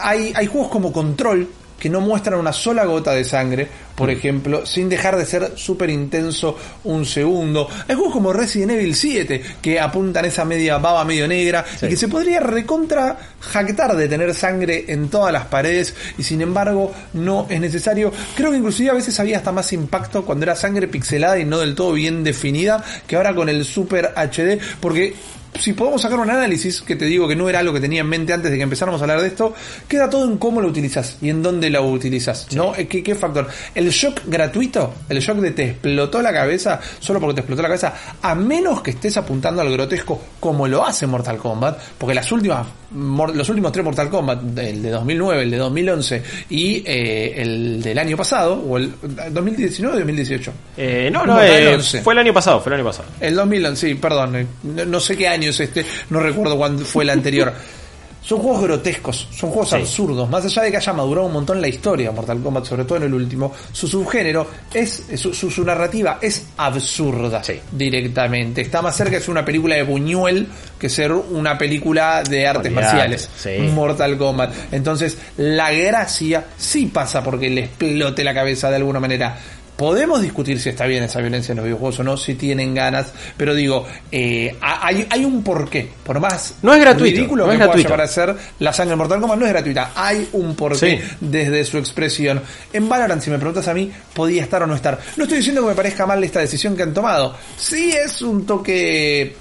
hay, 0.00 0.32
hay 0.36 0.46
juegos 0.46 0.70
como 0.70 0.92
Control 0.92 1.48
que 1.80 1.90
no 1.90 2.00
muestran 2.00 2.38
una 2.38 2.52
sola 2.52 2.84
gota 2.84 3.10
de 3.10 3.24
sangre, 3.24 3.68
por 3.94 4.10
ejemplo, 4.10 4.64
sin 4.66 4.88
dejar 4.88 5.16
de 5.16 5.26
ser 5.26 5.52
súper 5.56 5.90
intenso 5.90 6.56
un 6.84 7.04
segundo. 7.04 7.68
Hay 7.88 7.94
juegos 7.94 8.12
como 8.12 8.32
Resident 8.32 8.72
Evil 8.72 8.94
7 8.94 9.42
que 9.60 9.80
apuntan 9.80 10.24
esa 10.24 10.44
media 10.44 10.78
baba 10.78 11.04
medio 11.04 11.28
negra 11.28 11.64
Sí. 11.78 11.86
y 11.86 11.88
que 11.90 11.96
se 11.96 12.08
podría 12.08 12.40
recontra 12.40 13.18
jactar 13.40 13.96
de 13.96 14.08
tener 14.08 14.34
sangre 14.34 14.84
en 14.88 15.08
todas 15.08 15.32
las 15.32 15.46
paredes 15.46 15.94
y 16.18 16.22
sin 16.22 16.40
embargo 16.40 16.92
no 17.12 17.46
es 17.50 17.60
necesario. 17.60 18.12
Creo 18.36 18.50
que 18.50 18.56
inclusive 18.58 18.90
a 18.90 18.94
veces 18.94 19.18
había 19.20 19.38
hasta 19.38 19.52
más 19.52 19.72
impacto 19.72 20.24
cuando 20.24 20.44
era 20.44 20.56
sangre 20.56 20.88
pixelada 20.88 21.38
y 21.38 21.44
no 21.44 21.58
del 21.58 21.74
todo 21.74 21.92
bien 21.92 22.24
definida 22.24 22.82
que 23.06 23.16
ahora 23.16 23.34
con 23.34 23.48
el 23.48 23.64
Super 23.64 24.12
HD 24.16 24.58
porque 24.80 25.14
si 25.58 25.74
podemos 25.74 26.00
sacar 26.00 26.18
un 26.18 26.30
análisis, 26.30 26.80
que 26.80 26.96
te 26.96 27.04
digo 27.04 27.28
que 27.28 27.36
no 27.36 27.46
era 27.46 27.58
algo 27.58 27.74
que 27.74 27.80
tenía 27.80 28.00
en 28.00 28.08
mente 28.08 28.32
antes 28.32 28.50
de 28.50 28.56
que 28.56 28.62
empezáramos 28.62 29.02
a 29.02 29.04
hablar 29.04 29.20
de 29.20 29.26
esto, 29.26 29.54
queda 29.86 30.08
todo 30.08 30.24
en 30.24 30.38
cómo 30.38 30.62
lo 30.62 30.68
utilizas 30.68 31.18
y 31.20 31.28
en 31.28 31.42
dónde 31.42 31.68
lo 31.68 31.86
utilizas, 31.86 32.46
¿no? 32.54 32.74
Eh, 32.74 32.88
¿Qué, 32.88 33.02
¿Qué 33.02 33.14
factor? 33.14 33.48
El 33.74 33.81
shock 33.90 34.22
gratuito, 34.26 34.94
el 35.08 35.18
shock 35.20 35.38
de 35.38 35.50
te 35.52 35.64
explotó 35.70 36.20
la 36.22 36.32
cabeza, 36.32 36.80
solo 36.98 37.20
porque 37.20 37.34
te 37.34 37.40
explotó 37.40 37.62
la 37.62 37.68
cabeza, 37.68 37.94
a 38.20 38.34
menos 38.34 38.82
que 38.82 38.92
estés 38.92 39.16
apuntando 39.16 39.62
al 39.62 39.72
grotesco 39.72 40.20
como 40.40 40.66
lo 40.68 40.84
hace 40.84 41.06
Mortal 41.06 41.38
Kombat, 41.38 41.78
porque 41.98 42.14
las 42.14 42.30
últimas, 42.32 42.66
los 42.92 43.48
últimos 43.48 43.72
tres 43.72 43.84
Mortal 43.84 44.10
Kombat, 44.10 44.58
el 44.58 44.82
de 44.82 44.90
2009, 44.90 45.42
el 45.42 45.50
de 45.50 45.56
2011 45.56 46.22
y 46.50 46.82
eh, 46.86 47.34
el 47.36 47.82
del 47.82 47.98
año 47.98 48.16
pasado, 48.16 48.54
o 48.54 48.76
el 48.76 48.92
2019 49.30 49.94
o 49.94 49.98
2018. 49.98 50.52
Eh, 50.76 51.10
no, 51.12 51.26
No, 51.26 51.40
el 51.40 51.68
eh, 51.68 51.74
11. 51.74 52.02
fue 52.02 52.14
el 52.14 52.18
año 52.20 52.32
pasado, 52.32 52.60
fue 52.60 52.70
el 52.70 52.80
año 52.80 52.88
pasado. 52.88 53.08
El 53.20 53.34
2011, 53.34 53.88
sí, 53.88 53.94
perdón, 53.94 54.36
eh, 54.36 54.46
no, 54.62 54.84
no 54.84 55.00
sé 55.00 55.16
qué 55.16 55.28
año 55.28 55.50
es 55.50 55.60
este, 55.60 55.84
no 56.10 56.20
recuerdo 56.20 56.56
cuándo 56.56 56.84
fue 56.84 57.04
el 57.04 57.10
anterior. 57.10 57.52
Son 58.24 58.38
juegos 58.38 58.62
grotescos, 58.62 59.28
son 59.32 59.50
juegos 59.50 59.70
Sí. 59.70 59.76
absurdos. 59.76 60.30
Más 60.30 60.44
allá 60.44 60.62
de 60.62 60.70
que 60.70 60.76
haya 60.76 60.92
madurado 60.92 61.26
un 61.26 61.32
montón 61.32 61.60
la 61.60 61.66
historia, 61.68 62.12
Mortal 62.12 62.40
Kombat, 62.40 62.64
sobre 62.64 62.84
todo 62.84 62.98
en 62.98 63.04
el 63.04 63.14
último, 63.14 63.52
su 63.72 63.88
subgénero 63.88 64.46
es, 64.72 65.02
su, 65.16 65.34
su- 65.34 65.50
su 65.50 65.64
narrativa 65.64 66.18
es 66.22 66.46
absurda 66.56 67.42
Sí. 67.42 67.54
directamente. 67.72 68.60
Está 68.62 68.80
más 68.80 68.96
cerca 68.96 69.16
de 69.16 69.20
ser 69.20 69.30
una 69.30 69.44
película 69.44 69.74
de 69.74 69.82
Buñuel 69.82 70.46
que 70.78 70.88
ser 70.88 71.12
una 71.12 71.58
película 71.58 72.22
de 72.22 72.46
artes 72.46 72.66
Olvidate, 72.70 72.86
marciales. 72.86 73.30
sí. 73.36 73.50
Mortal 73.74 74.16
Kombat. 74.16 74.52
Entonces, 74.72 75.18
la 75.36 75.72
gracia 75.72 76.44
sí 76.56 76.86
pasa 76.86 77.22
porque 77.24 77.50
le 77.50 77.64
explote 77.64 78.22
la 78.24 78.32
cabeza 78.34 78.70
de 78.70 78.76
alguna 78.76 79.00
manera. 79.00 79.36
Podemos 79.82 80.22
discutir 80.22 80.60
si 80.60 80.68
está 80.68 80.86
bien 80.86 81.02
esa 81.02 81.18
violencia 81.20 81.50
en 81.50 81.56
los 81.56 81.64
videojuegos 81.64 81.98
o 81.98 82.04
no, 82.04 82.16
si 82.16 82.36
tienen 82.36 82.72
ganas, 82.72 83.12
pero 83.36 83.52
digo, 83.52 83.84
eh, 84.12 84.56
hay, 84.60 85.04
hay 85.10 85.24
un 85.24 85.42
porqué. 85.42 85.88
Por 86.04 86.20
más 86.20 86.54
No 86.62 86.72
es 86.72 86.80
gratuito, 86.80 87.16
ridículo 87.16 87.42
no 87.42 87.48
que 87.50 87.54
es 87.56 87.58
pueda 87.58 87.66
gratuito. 87.72 87.88
llegar 87.88 88.00
a 88.00 88.06
ser 88.06 88.36
la 88.60 88.72
sangre 88.72 88.94
Mortal 88.94 89.20
Kombat, 89.20 89.40
no 89.40 89.44
es 89.46 89.50
gratuita. 89.52 89.90
Hay 89.96 90.28
un 90.34 90.54
porqué 90.54 91.00
Sí. 91.00 91.16
desde 91.20 91.64
su 91.64 91.78
expresión. 91.78 92.40
En 92.72 92.88
Valorant, 92.88 93.20
si 93.20 93.30
me 93.30 93.38
preguntas 93.38 93.66
a 93.66 93.74
mí, 93.74 93.90
podía 94.14 94.42
estar 94.44 94.62
o 94.62 94.68
no 94.68 94.76
estar. 94.76 95.00
No 95.16 95.24
estoy 95.24 95.38
diciendo 95.38 95.62
que 95.62 95.68
me 95.70 95.74
parezca 95.74 96.06
mal 96.06 96.22
esta 96.22 96.38
decisión 96.38 96.76
que 96.76 96.84
han 96.84 96.94
tomado. 96.94 97.34
Sí 97.56 97.90
es 97.90 98.22
un 98.22 98.46
toque 98.46 99.34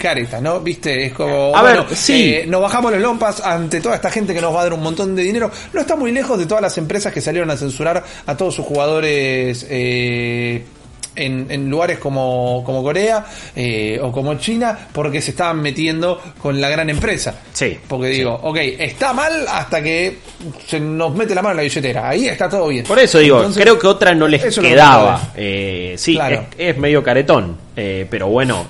careta, 0.00 0.40
¿no? 0.40 0.60
Viste, 0.60 1.04
es 1.06 1.12
como, 1.12 1.54
A 1.56 1.62
ver, 1.62 1.84
sí. 1.94 2.34
eh, 2.34 2.44
nos 2.48 2.62
bajamos 2.62 2.90
los 2.92 3.00
lompas 3.00 3.40
ante 3.40 3.80
toda 3.80 3.94
esta 3.96 4.10
gente 4.10 4.32
que 4.34 4.40
nos 4.40 4.54
va 4.54 4.60
a 4.60 4.64
dar 4.64 4.72
un 4.72 4.82
montón 4.82 5.14
de 5.14 5.22
dinero. 5.22 5.50
No 5.72 5.80
está 5.80 5.94
muy 5.96 6.10
lejos 6.12 6.38
de 6.38 6.46
todas 6.46 6.62
las 6.62 6.76
empresas 6.78 7.12
que 7.12 7.20
salieron 7.20 7.50
a 7.50 7.56
censurar 7.56 8.02
a 8.26 8.36
todos 8.36 8.54
sus 8.54 8.64
jugadores 8.64 9.66
eh, 9.68 10.64
en, 11.16 11.46
en 11.50 11.68
lugares 11.68 11.98
como, 11.98 12.62
como 12.64 12.82
Corea 12.84 13.26
eh, 13.56 13.98
o 14.00 14.12
como 14.12 14.34
China 14.36 14.78
porque 14.92 15.20
se 15.20 15.32
estaban 15.32 15.60
metiendo 15.60 16.20
con 16.40 16.60
la 16.60 16.68
gran 16.70 16.88
empresa. 16.88 17.34
Sí, 17.52 17.76
Porque 17.88 18.08
digo, 18.08 18.32
ok, 18.42 18.56
está 18.78 19.12
mal 19.12 19.44
hasta 19.48 19.82
que 19.82 20.18
se 20.66 20.78
nos 20.80 21.14
mete 21.14 21.34
la 21.34 21.42
mano 21.42 21.52
en 21.52 21.56
la 21.58 21.62
billetera. 21.64 22.08
Ahí 22.08 22.28
está 22.28 22.48
todo 22.48 22.68
bien. 22.68 22.84
Por 22.84 22.98
eso 22.98 23.18
digo, 23.18 23.38
Entonces, 23.38 23.62
creo 23.62 23.78
que 23.78 23.86
otra 23.88 24.14
no 24.14 24.28
les 24.28 24.42
que 24.54 24.60
quedaba. 24.62 25.32
Eh, 25.36 25.94
sí, 25.98 26.14
Claro. 26.14 26.46
es, 26.56 26.68
es 26.70 26.78
medio 26.78 27.02
caretón, 27.02 27.56
eh, 27.76 28.06
pero 28.08 28.28
bueno, 28.28 28.66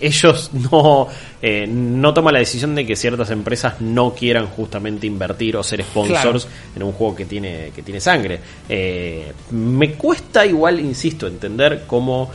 ellos 0.00 0.50
no, 0.70 1.08
eh, 1.40 1.66
no 1.66 2.14
toman 2.14 2.34
la 2.34 2.40
decisión 2.40 2.74
de 2.74 2.86
que 2.86 2.96
ciertas 2.96 3.30
empresas 3.30 3.80
no 3.80 4.14
quieran 4.14 4.46
justamente 4.46 5.06
invertir 5.06 5.56
o 5.56 5.62
ser 5.62 5.82
sponsors 5.82 6.48
en 6.74 6.82
un 6.82 6.92
juego 6.92 7.14
que 7.14 7.24
tiene, 7.24 7.70
que 7.74 7.82
tiene 7.82 8.00
sangre. 8.00 8.40
Eh, 8.68 9.32
me 9.50 9.92
cuesta 9.92 10.44
igual, 10.46 10.80
insisto, 10.80 11.26
entender 11.26 11.84
cómo... 11.86 12.30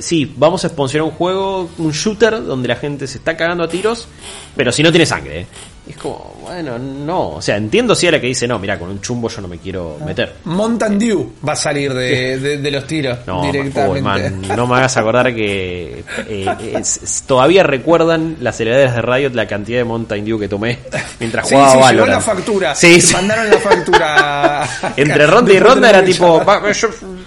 sí, 0.00 0.32
vamos 0.36 0.64
a 0.64 0.68
sponsorar 0.68 1.04
un 1.04 1.12
juego, 1.12 1.70
un 1.78 1.92
shooter 1.92 2.44
donde 2.44 2.68
la 2.68 2.76
gente 2.76 3.06
se 3.06 3.18
está 3.18 3.36
cagando 3.36 3.64
a 3.64 3.68
tiros, 3.68 4.08
pero 4.56 4.72
si 4.72 4.82
no 4.82 4.90
tiene 4.90 5.06
sangre. 5.06 5.40
¿eh? 5.40 5.46
Es 5.90 5.96
como, 5.96 6.36
bueno, 6.42 6.78
no. 6.78 7.30
O 7.30 7.42
sea, 7.42 7.56
entiendo 7.56 7.94
si 7.94 8.06
era 8.06 8.20
que 8.20 8.26
dice, 8.26 8.46
no, 8.48 8.58
mira, 8.58 8.78
con 8.78 8.88
un 8.88 9.00
chumbo 9.00 9.28
yo 9.28 9.40
no 9.40 9.48
me 9.48 9.58
quiero 9.58 9.98
ah. 10.00 10.04
meter. 10.04 10.36
Mountain 10.44 10.98
Dew 10.98 11.32
va 11.46 11.52
a 11.52 11.56
salir 11.56 11.92
de, 11.92 12.70
los 12.70 12.86
tiros 12.86 13.18
no, 13.26 13.42
directamente. 13.42 14.30
no 14.56 14.66
me 14.66 14.76
hagas 14.76 14.96
acordar 14.96 15.34
que 15.34 16.04
eh, 16.28 16.82
todavía 17.26 17.62
recuerdan 17.62 18.36
las 18.40 18.60
edades 18.60 18.94
de 18.94 19.02
Riot 19.02 19.30
la 19.34 19.46
cantidad 19.46 19.78
de 19.78 19.84
Mountain 19.84 20.24
Dew 20.24 20.38
que 20.38 20.48
tomé 20.48 20.78
mientras 21.18 21.44
jugaba 21.48 21.72
sí, 21.72 21.78
Valorant. 21.78 22.10
la 22.12 22.20
factura. 22.20 22.74
Sí, 22.74 23.02
mandaron 23.12 23.50
la 23.50 23.58
factura. 23.58 24.68
Entre 24.96 25.26
ronda 25.26 25.52
y 25.52 25.58
ronda 25.58 25.90
era 25.90 26.04
tipo, 26.04 26.42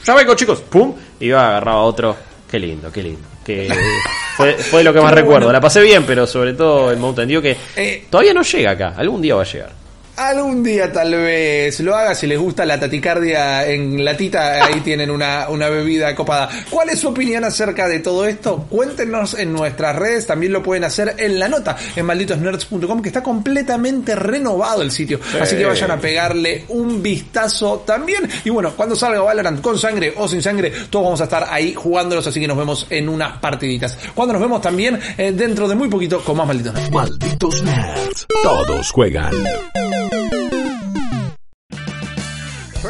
ya 0.05 0.15
vengo 0.15 0.35
chicos, 0.35 0.61
pum, 0.61 0.93
y 1.19 1.27
iba 1.27 1.47
agarraba 1.47 1.81
otro. 1.81 2.15
Qué 2.49 2.59
lindo, 2.59 2.91
qué 2.91 3.03
lindo 3.03 3.33
que 3.43 3.69
fue, 4.35 4.83
lo 4.83 4.93
que 4.93 5.01
más 5.01 5.13
recuerdo. 5.13 5.51
La 5.51 5.61
pasé 5.61 5.81
bien, 5.81 6.03
pero 6.05 6.25
sobre 6.27 6.53
todo 6.53 6.91
el 6.91 6.97
Mountain 6.97 7.27
Dew 7.27 7.41
que 7.41 7.57
eh, 7.75 8.05
todavía 8.09 8.33
no 8.33 8.41
llega 8.41 8.71
acá, 8.71 8.93
algún 8.97 9.21
día 9.21 9.35
va 9.35 9.41
a 9.41 9.45
llegar. 9.45 9.82
Algún 10.15 10.61
día 10.61 10.91
tal 10.91 11.11
vez 11.15 11.79
lo 11.79 11.95
haga 11.95 12.13
si 12.13 12.27
les 12.27 12.37
gusta 12.37 12.65
la 12.65 12.79
taticardia 12.79 13.67
en 13.67 14.05
latita, 14.05 14.63
ahí 14.63 14.79
tienen 14.83 15.09
una, 15.09 15.49
una 15.49 15.69
bebida 15.69 16.13
copada. 16.13 16.49
¿Cuál 16.69 16.89
es 16.89 16.99
su 16.99 17.09
opinión 17.09 17.43
acerca 17.43 17.87
de 17.87 17.99
todo 17.99 18.25
esto? 18.27 18.67
Cuéntenos 18.69 19.33
en 19.33 19.51
nuestras 19.51 19.95
redes, 19.95 20.27
también 20.27 20.53
lo 20.53 20.61
pueden 20.61 20.83
hacer 20.83 21.15
en 21.17 21.39
la 21.39 21.49
nota 21.49 21.75
en 21.95 22.05
malditosnerds.com 22.05 23.01
que 23.01 23.09
está 23.09 23.23
completamente 23.23 24.13
renovado 24.13 24.83
el 24.83 24.91
sitio. 24.91 25.19
Así 25.41 25.55
que 25.55 25.65
vayan 25.65 25.89
a 25.89 25.99
pegarle 25.99 26.65
un 26.69 27.01
vistazo 27.01 27.83
también. 27.85 28.29
Y 28.45 28.51
bueno, 28.51 28.73
cuando 28.75 28.95
salga 28.95 29.19
Valorant 29.21 29.61
con 29.61 29.79
sangre 29.79 30.13
o 30.15 30.27
sin 30.27 30.43
sangre, 30.43 30.71
todos 30.91 31.05
vamos 31.05 31.21
a 31.21 31.23
estar 31.23 31.47
ahí 31.49 31.73
jugándolos, 31.73 32.27
así 32.27 32.39
que 32.39 32.47
nos 32.47 32.57
vemos 32.57 32.85
en 32.91 33.09
unas 33.09 33.39
partiditas. 33.39 33.97
Cuando 34.13 34.33
nos 34.33 34.41
vemos 34.43 34.61
también 34.61 34.99
eh, 35.17 35.31
dentro 35.31 35.67
de 35.67 35.73
muy 35.73 35.89
poquito 35.89 36.21
con 36.21 36.37
más 36.37 36.45
malditos 36.45 36.73
nerds. 36.75 36.91
Malditos 36.91 37.63
nerds. 37.63 38.27
Todos 38.43 38.91
juegan. 38.91 39.33